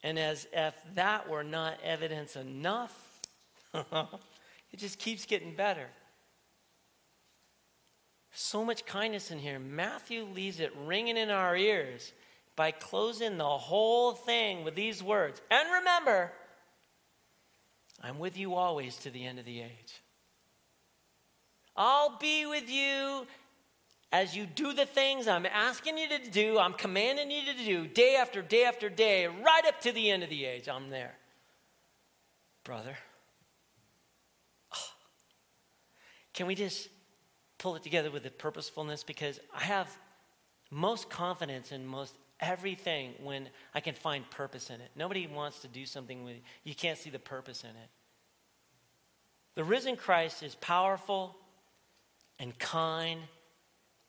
And 0.03 0.17
as 0.17 0.47
if 0.53 0.73
that 0.95 1.29
were 1.29 1.43
not 1.43 1.77
evidence 1.83 2.35
enough, 2.35 2.93
it 3.73 4.77
just 4.77 4.99
keeps 4.99 5.25
getting 5.25 5.55
better. 5.55 5.87
So 8.31 8.63
much 8.63 8.85
kindness 8.85 9.31
in 9.31 9.39
here. 9.39 9.59
Matthew 9.59 10.23
leaves 10.23 10.59
it 10.59 10.71
ringing 10.85 11.17
in 11.17 11.29
our 11.29 11.57
ears 11.57 12.13
by 12.55 12.71
closing 12.71 13.37
the 13.37 13.45
whole 13.45 14.13
thing 14.13 14.63
with 14.63 14.75
these 14.75 15.01
words. 15.01 15.41
And 15.49 15.67
remember, 15.71 16.31
I'm 18.01 18.19
with 18.19 18.37
you 18.37 18.55
always 18.55 18.95
to 18.97 19.09
the 19.09 19.25
end 19.25 19.39
of 19.39 19.45
the 19.45 19.61
age. 19.61 20.01
I'll 21.75 22.17
be 22.17 22.45
with 22.45 22.69
you 22.69 23.25
as 24.11 24.35
you 24.35 24.45
do 24.45 24.73
the 24.73 24.85
things 24.85 25.27
I'm 25.27 25.45
asking 25.45 25.97
you 25.97 26.09
to 26.09 26.29
do, 26.29 26.57
I'm 26.57 26.73
commanding 26.73 27.29
you 27.29 27.41
to 27.45 27.53
do 27.53 27.87
day 27.87 28.15
after 28.15 28.41
day 28.41 28.63
after 28.63 28.89
day, 28.89 29.27
right 29.27 29.65
up 29.67 29.79
to 29.81 29.91
the 29.91 30.09
end 30.09 30.23
of 30.23 30.29
the 30.29 30.45
age, 30.45 30.67
I'm 30.67 30.89
there. 30.89 31.15
Brother. 32.63 32.97
Oh. 34.73 34.89
Can 36.33 36.47
we 36.47 36.55
just 36.55 36.89
pull 37.59 37.75
it 37.75 37.83
together 37.83 38.09
with 38.09 38.23
the 38.23 38.31
purposefulness? 38.31 39.03
Because 39.03 39.39
I 39.53 39.61
have 39.61 39.95
most 40.71 41.09
confidence 41.09 41.71
in 41.71 41.85
most 41.85 42.15
everything 42.39 43.13
when 43.21 43.49
I 43.75 43.79
can 43.79 43.93
find 43.93 44.27
purpose 44.29 44.69
in 44.69 44.81
it. 44.81 44.89
Nobody 44.95 45.27
wants 45.27 45.59
to 45.59 45.67
do 45.67 45.85
something 45.85 46.23
with 46.23 46.37
you 46.63 46.73
can't 46.73 46.97
see 46.97 47.09
the 47.09 47.19
purpose 47.19 47.63
in 47.63 47.71
it. 47.71 47.89
The 49.55 49.63
risen 49.63 49.97
Christ 49.97 50.41
is 50.41 50.55
powerful 50.55 51.35
and 52.39 52.57
kind 52.57 53.21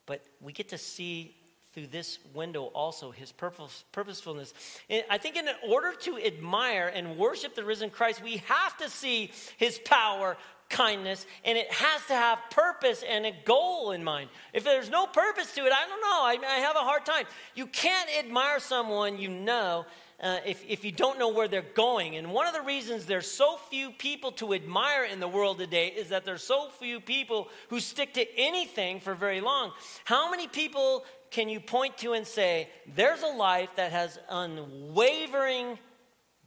but 0.06 0.24
we 0.40 0.52
get 0.52 0.68
to 0.70 0.78
see 0.78 1.36
through 1.72 1.86
this 1.86 2.18
window 2.34 2.64
also 2.74 3.10
his 3.10 3.30
purpose, 3.30 3.84
purposefulness. 3.92 4.52
And 4.88 5.04
I 5.08 5.18
think 5.18 5.36
in 5.36 5.48
order 5.68 5.92
to 6.00 6.18
admire 6.18 6.90
and 6.92 7.16
worship 7.16 7.54
the 7.54 7.64
risen 7.64 7.90
Christ, 7.90 8.22
we 8.22 8.38
have 8.38 8.76
to 8.78 8.90
see 8.90 9.30
his 9.56 9.78
power, 9.84 10.36
kindness, 10.68 11.26
and 11.44 11.56
it 11.56 11.72
has 11.72 12.06
to 12.06 12.14
have 12.14 12.38
purpose 12.50 13.04
and 13.08 13.24
a 13.24 13.32
goal 13.44 13.92
in 13.92 14.02
mind. 14.02 14.30
If 14.52 14.64
there's 14.64 14.90
no 14.90 15.06
purpose 15.06 15.54
to 15.54 15.60
it, 15.64 15.72
I 15.72 15.86
don't 15.86 16.00
know. 16.00 16.46
I, 16.48 16.56
I 16.56 16.60
have 16.60 16.76
a 16.76 16.80
hard 16.80 17.06
time. 17.06 17.26
You 17.54 17.66
can't 17.66 18.08
admire 18.18 18.58
someone 18.58 19.18
you 19.18 19.28
know 19.28 19.86
uh, 20.20 20.38
if, 20.44 20.62
if 20.68 20.85
you 20.85 20.92
don't 20.92 21.18
know 21.18 21.30
where 21.30 21.48
they're 21.48 21.62
going. 21.62 22.16
And 22.16 22.33
one 22.33 22.46
of 22.46 22.52
the 22.52 22.61
reasons 22.61 23.06
there's 23.06 23.30
so 23.30 23.56
few 23.70 23.90
people 23.90 24.33
to 24.33 24.52
admire 24.52 25.04
in 25.04 25.18
the 25.18 25.28
world 25.28 25.59
today 25.59 25.88
is 25.88 26.11
that 26.11 26.24
there's 26.24 26.42
so 26.42 26.68
few 26.78 27.00
people 27.00 27.48
who 27.68 27.80
stick 27.80 28.14
to 28.14 28.38
anything 28.38 29.00
for 29.00 29.14
very 29.14 29.40
long. 29.40 29.72
How 30.04 30.30
many 30.30 30.46
people 30.46 31.04
can 31.30 31.48
you 31.48 31.61
point 31.61 31.96
to 31.98 32.12
and 32.12 32.26
say, 32.26 32.68
there's 32.94 33.22
a 33.22 33.28
life 33.28 33.70
that 33.76 33.92
has 33.92 34.18
unwavering 34.28 35.78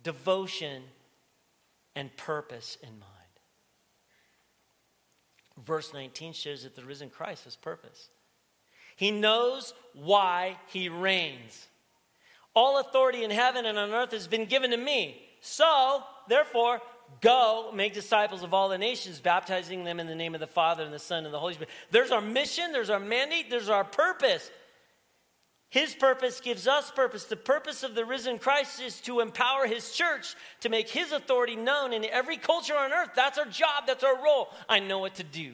devotion 0.03 0.83
and 1.95 2.15
purpose 2.15 2.77
in 2.83 2.89
mind? 2.89 3.09
Verse 5.65 5.93
19 5.93 6.33
shows 6.33 6.63
that 6.63 6.75
the 6.75 6.83
risen 6.83 7.09
Christ 7.09 7.45
has 7.45 7.55
purpose. 7.55 8.09
He 8.95 9.09
knows 9.09 9.73
why 9.93 10.57
he 10.67 10.89
reigns. 10.89 11.67
All 12.55 12.79
authority 12.79 13.23
in 13.23 13.31
heaven 13.31 13.65
and 13.65 13.77
on 13.77 13.91
earth 13.91 14.11
has 14.11 14.27
been 14.27 14.45
given 14.45 14.71
to 14.71 14.77
me. 14.77 15.21
So, 15.41 16.03
therefore, 16.27 16.81
go 17.21 17.71
make 17.73 17.93
disciples 17.93 18.43
of 18.43 18.53
all 18.53 18.69
the 18.69 18.77
nations, 18.77 19.19
baptizing 19.19 19.83
them 19.83 19.99
in 19.99 20.07
the 20.07 20.15
name 20.15 20.33
of 20.33 20.39
the 20.39 20.47
Father 20.47 20.83
and 20.83 20.93
the 20.93 20.99
Son 20.99 21.25
and 21.25 21.33
the 21.33 21.39
Holy 21.39 21.53
Spirit. 21.53 21.69
There's 21.91 22.11
our 22.11 22.21
mission, 22.21 22.71
there's 22.71 22.89
our 22.89 22.99
mandate, 22.99 23.49
there's 23.49 23.69
our 23.69 23.83
purpose. 23.83 24.49
His 25.69 25.95
purpose 25.95 26.39
gives 26.39 26.67
us 26.67 26.91
purpose. 26.91 27.23
The 27.23 27.35
purpose 27.35 27.81
of 27.81 27.95
the 27.95 28.05
risen 28.05 28.37
Christ 28.37 28.79
is 28.79 29.01
to 29.01 29.21
empower 29.21 29.65
his 29.65 29.91
church 29.91 30.35
to 30.59 30.69
make 30.69 30.87
his 30.87 31.11
authority 31.11 31.55
known 31.55 31.93
in 31.93 32.05
every 32.05 32.37
culture 32.37 32.77
on 32.77 32.93
earth. 32.93 33.09
That's 33.15 33.39
our 33.39 33.45
job, 33.45 33.85
that's 33.87 34.03
our 34.03 34.23
role. 34.23 34.49
I 34.69 34.79
know 34.79 34.99
what 34.99 35.15
to 35.15 35.23
do. 35.23 35.53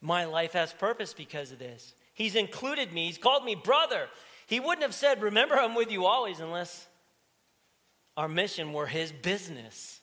My 0.00 0.24
life 0.24 0.54
has 0.54 0.72
purpose 0.72 1.14
because 1.14 1.52
of 1.52 1.60
this. 1.60 1.94
He's 2.14 2.34
included 2.34 2.92
me, 2.92 3.06
He's 3.06 3.16
called 3.16 3.44
me 3.44 3.54
brother. 3.54 4.08
He 4.46 4.60
wouldn't 4.60 4.82
have 4.82 4.94
said, 4.94 5.22
Remember, 5.22 5.56
I'm 5.56 5.74
with 5.74 5.90
you 5.90 6.06
always, 6.06 6.40
unless 6.40 6.86
our 8.16 8.28
mission 8.28 8.72
were 8.72 8.86
His 8.86 9.12
business. 9.12 10.00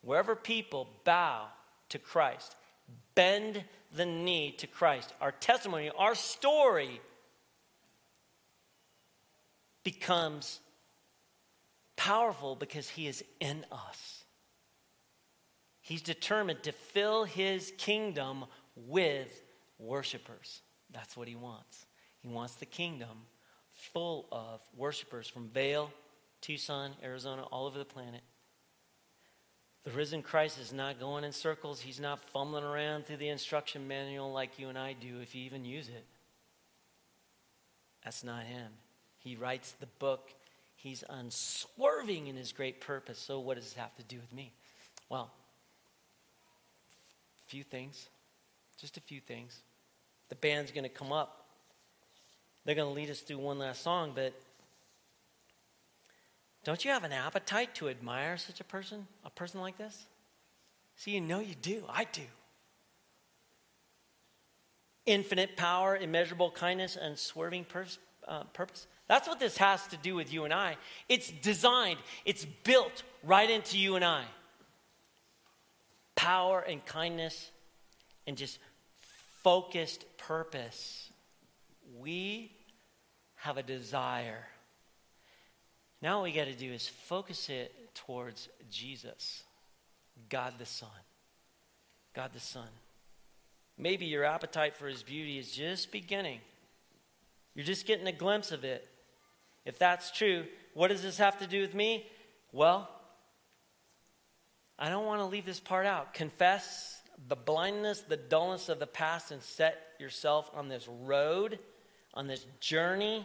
Wherever 0.00 0.36
people 0.36 0.88
bow 1.04 1.48
to 1.90 1.98
Christ, 1.98 2.54
bend 3.14 3.64
the 3.94 4.06
knee 4.06 4.52
to 4.58 4.66
Christ, 4.68 5.12
our 5.20 5.32
testimony, 5.32 5.90
our 5.98 6.14
story 6.14 7.00
becomes 9.82 10.60
powerful 11.96 12.54
because 12.54 12.88
He 12.88 13.08
is 13.08 13.24
in 13.40 13.66
us. 13.72 14.24
He's 15.80 16.02
determined 16.02 16.62
to 16.62 16.72
fill 16.72 17.24
His 17.24 17.72
kingdom 17.76 18.44
with 18.76 19.42
worshipers. 19.80 20.62
That's 20.92 21.16
what 21.16 21.26
He 21.26 21.34
wants. 21.34 21.87
He 22.28 22.34
wants 22.34 22.56
the 22.56 22.66
kingdom 22.66 23.26
full 23.72 24.26
of 24.30 24.60
worshipers 24.76 25.28
from 25.28 25.48
Vail, 25.48 25.90
Tucson, 26.42 26.90
Arizona, 27.02 27.44
all 27.44 27.66
over 27.66 27.78
the 27.78 27.86
planet. 27.86 28.20
The 29.84 29.90
risen 29.92 30.22
Christ 30.22 30.60
is 30.60 30.72
not 30.72 31.00
going 31.00 31.24
in 31.24 31.32
circles. 31.32 31.80
He's 31.80 32.00
not 32.00 32.20
fumbling 32.32 32.64
around 32.64 33.06
through 33.06 33.16
the 33.16 33.30
instruction 33.30 33.88
manual 33.88 34.30
like 34.30 34.58
you 34.58 34.68
and 34.68 34.76
I 34.76 34.92
do, 34.92 35.20
if 35.20 35.34
you 35.34 35.42
even 35.44 35.64
use 35.64 35.88
it. 35.88 36.04
That's 38.04 38.22
not 38.22 38.42
him. 38.42 38.72
He 39.18 39.34
writes 39.34 39.72
the 39.80 39.86
book. 39.98 40.28
He's 40.76 41.04
unswerving 41.08 42.26
in 42.26 42.36
his 42.36 42.52
great 42.52 42.82
purpose. 42.82 43.18
So, 43.18 43.40
what 43.40 43.54
does 43.54 43.64
this 43.64 43.74
have 43.74 43.96
to 43.96 44.02
do 44.02 44.16
with 44.16 44.34
me? 44.34 44.52
Well, 45.08 45.30
a 47.46 47.50
few 47.50 47.62
things. 47.62 48.08
Just 48.78 48.98
a 48.98 49.00
few 49.00 49.20
things. 49.20 49.60
The 50.28 50.36
band's 50.36 50.72
going 50.72 50.84
to 50.84 50.90
come 50.90 51.10
up. 51.10 51.37
They're 52.68 52.74
going 52.74 52.94
to 52.94 52.94
lead 52.94 53.08
us 53.08 53.20
through 53.20 53.38
one 53.38 53.58
last 53.58 53.82
song, 53.82 54.12
but 54.14 54.34
don't 56.64 56.84
you 56.84 56.90
have 56.90 57.02
an 57.02 57.12
appetite 57.12 57.74
to 57.76 57.88
admire 57.88 58.36
such 58.36 58.60
a 58.60 58.64
person, 58.64 59.06
a 59.24 59.30
person 59.30 59.62
like 59.62 59.78
this? 59.78 60.04
See, 60.94 61.12
you 61.12 61.22
know 61.22 61.40
you 61.40 61.54
do. 61.54 61.84
I 61.88 62.04
do. 62.04 62.20
Infinite 65.06 65.56
power, 65.56 65.96
immeasurable 65.96 66.50
kindness, 66.50 66.98
and 67.00 67.18
swerving 67.18 67.64
uh, 68.26 68.44
purpose. 68.52 68.86
That's 69.06 69.26
what 69.26 69.40
this 69.40 69.56
has 69.56 69.86
to 69.86 69.96
do 69.96 70.14
with 70.14 70.30
you 70.30 70.44
and 70.44 70.52
I. 70.52 70.76
It's 71.08 71.30
designed, 71.30 72.00
it's 72.26 72.44
built 72.64 73.02
right 73.24 73.48
into 73.48 73.78
you 73.78 73.96
and 73.96 74.04
I. 74.04 74.24
Power 76.16 76.60
and 76.60 76.84
kindness 76.84 77.50
and 78.26 78.36
just 78.36 78.58
focused 79.42 80.04
purpose. 80.18 81.10
We 81.98 82.52
have 83.38 83.56
a 83.56 83.62
desire. 83.62 84.46
Now, 86.00 86.18
what 86.18 86.24
we 86.24 86.32
got 86.32 86.46
to 86.46 86.54
do 86.54 86.72
is 86.72 86.86
focus 86.86 87.48
it 87.48 87.94
towards 87.94 88.48
Jesus, 88.70 89.42
God 90.28 90.54
the 90.58 90.66
Son. 90.66 90.88
God 92.14 92.32
the 92.32 92.40
Son. 92.40 92.68
Maybe 93.76 94.06
your 94.06 94.24
appetite 94.24 94.74
for 94.76 94.88
his 94.88 95.02
beauty 95.02 95.38
is 95.38 95.52
just 95.52 95.92
beginning. 95.92 96.40
You're 97.54 97.64
just 97.64 97.86
getting 97.86 98.06
a 98.06 98.12
glimpse 98.12 98.52
of 98.52 98.64
it. 98.64 98.88
If 99.64 99.78
that's 99.78 100.10
true, 100.10 100.44
what 100.74 100.88
does 100.88 101.02
this 101.02 101.18
have 101.18 101.38
to 101.40 101.46
do 101.46 101.60
with 101.60 101.74
me? 101.74 102.06
Well, 102.52 102.88
I 104.78 104.90
don't 104.90 105.06
want 105.06 105.20
to 105.20 105.26
leave 105.26 105.44
this 105.44 105.60
part 105.60 105.86
out. 105.86 106.14
Confess 106.14 107.00
the 107.28 107.36
blindness, 107.36 108.00
the 108.00 108.16
dullness 108.16 108.68
of 108.68 108.78
the 108.78 108.86
past, 108.86 109.32
and 109.32 109.42
set 109.42 109.76
yourself 109.98 110.50
on 110.54 110.68
this 110.68 110.86
road, 110.88 111.58
on 112.14 112.26
this 112.26 112.44
journey 112.60 113.24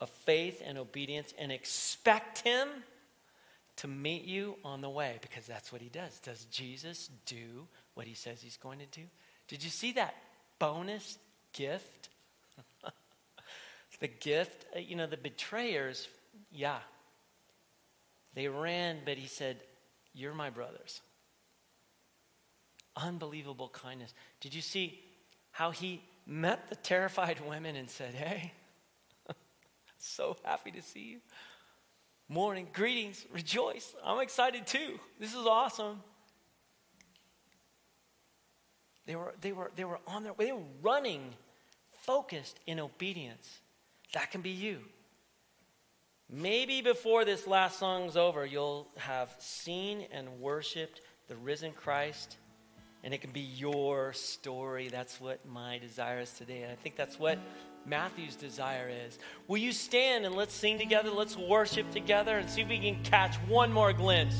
of 0.00 0.08
faith 0.10 0.62
and 0.64 0.78
obedience, 0.78 1.34
and 1.38 1.52
expect 1.52 2.38
Him 2.38 2.68
to 3.76 3.88
meet 3.88 4.24
you 4.24 4.56
on 4.64 4.80
the 4.80 4.88
way 4.88 5.18
because 5.20 5.46
that's 5.46 5.72
what 5.72 5.80
He 5.80 5.88
does. 5.88 6.18
Does 6.20 6.44
Jesus 6.46 7.10
do 7.26 7.66
what 7.94 8.06
He 8.06 8.14
says 8.14 8.40
He's 8.40 8.56
going 8.56 8.78
to 8.78 8.86
do? 8.86 9.06
Did 9.48 9.62
you 9.62 9.70
see 9.70 9.92
that 9.92 10.14
bonus 10.58 11.18
gift? 11.52 12.08
the 14.00 14.08
gift, 14.08 14.64
uh, 14.74 14.78
you 14.78 14.96
know, 14.96 15.06
the 15.06 15.16
betrayers, 15.16 16.08
yeah, 16.50 16.78
they 18.34 18.48
ran, 18.48 18.98
but 19.04 19.18
he 19.18 19.26
said, 19.26 19.56
You're 20.14 20.34
my 20.34 20.50
brothers. 20.50 21.00
Unbelievable 22.96 23.68
kindness. 23.68 24.12
Did 24.40 24.54
you 24.54 24.62
see 24.62 25.00
how 25.52 25.70
he 25.70 26.02
met 26.30 26.68
the 26.68 26.76
terrified 26.76 27.40
women 27.46 27.74
and 27.74 27.90
said, 27.90 28.14
Hey, 28.14 28.52
so 29.98 30.36
happy 30.44 30.70
to 30.70 30.80
see 30.80 31.00
you. 31.00 31.18
Morning, 32.28 32.68
greetings, 32.72 33.26
rejoice. 33.32 33.92
I'm 34.04 34.20
excited 34.20 34.64
too. 34.66 35.00
This 35.18 35.34
is 35.34 35.44
awesome. 35.44 36.00
They 39.06 39.16
were, 39.16 39.34
they 39.40 39.50
were, 39.50 39.72
they 39.74 39.84
were 39.84 39.98
on 40.06 40.22
their 40.22 40.32
way, 40.32 40.46
they 40.46 40.52
were 40.52 40.60
running, 40.82 41.34
focused 42.02 42.60
in 42.66 42.78
obedience. 42.78 43.58
That 44.14 44.30
can 44.30 44.40
be 44.40 44.50
you. 44.50 44.78
Maybe 46.28 46.80
before 46.80 47.24
this 47.24 47.48
last 47.48 47.80
song's 47.80 48.16
over, 48.16 48.46
you'll 48.46 48.86
have 48.96 49.34
seen 49.38 50.06
and 50.12 50.40
worshiped 50.40 51.00
the 51.26 51.34
risen 51.34 51.72
Christ, 51.72 52.36
and 53.02 53.14
it 53.14 53.20
can 53.20 53.30
be 53.30 53.40
your 53.40 54.12
story. 54.12 54.88
That's 54.88 55.20
what 55.20 55.46
my 55.46 55.78
desire 55.78 56.20
is 56.20 56.32
today. 56.32 56.62
And 56.62 56.72
I 56.72 56.76
think 56.76 56.96
that's 56.96 57.18
what 57.18 57.38
Matthew's 57.86 58.36
desire 58.36 58.90
is. 59.06 59.18
Will 59.48 59.58
you 59.58 59.72
stand 59.72 60.26
and 60.26 60.34
let's 60.34 60.54
sing 60.54 60.78
together? 60.78 61.10
Let's 61.10 61.36
worship 61.36 61.90
together 61.90 62.38
and 62.38 62.48
see 62.48 62.60
if 62.62 62.68
we 62.68 62.78
can 62.78 63.02
catch 63.02 63.36
one 63.48 63.72
more 63.72 63.92
glimpse. 63.92 64.36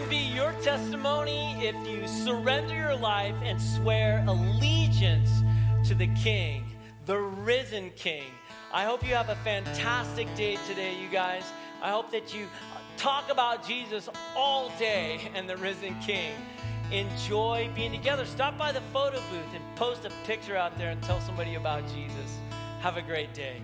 Can 0.00 0.08
be 0.08 0.16
your 0.16 0.52
testimony 0.62 1.54
if 1.60 1.74
you 1.86 2.08
surrender 2.08 2.74
your 2.74 2.96
life 2.96 3.34
and 3.42 3.60
swear 3.60 4.24
allegiance 4.26 5.30
to 5.86 5.94
the 5.94 6.06
King, 6.14 6.64
the 7.04 7.18
risen 7.18 7.90
King. 7.96 8.24
I 8.72 8.84
hope 8.84 9.06
you 9.06 9.14
have 9.14 9.28
a 9.28 9.34
fantastic 9.36 10.34
day 10.34 10.56
today, 10.66 10.98
you 10.98 11.08
guys. 11.10 11.44
I 11.82 11.90
hope 11.90 12.10
that 12.12 12.34
you 12.34 12.46
talk 12.96 13.30
about 13.30 13.66
Jesus 13.66 14.08
all 14.34 14.70
day 14.78 15.30
and 15.34 15.46
the 15.46 15.58
risen 15.58 15.94
King. 16.00 16.32
Enjoy 16.90 17.68
being 17.74 17.92
together. 17.92 18.24
Stop 18.24 18.56
by 18.56 18.72
the 18.72 18.80
photo 18.92 19.18
booth 19.30 19.54
and 19.54 19.76
post 19.76 20.06
a 20.06 20.10
picture 20.26 20.56
out 20.56 20.78
there 20.78 20.90
and 20.90 21.02
tell 21.02 21.20
somebody 21.20 21.56
about 21.56 21.86
Jesus. 21.88 22.38
Have 22.80 22.96
a 22.96 23.02
great 23.02 23.34
day. 23.34 23.60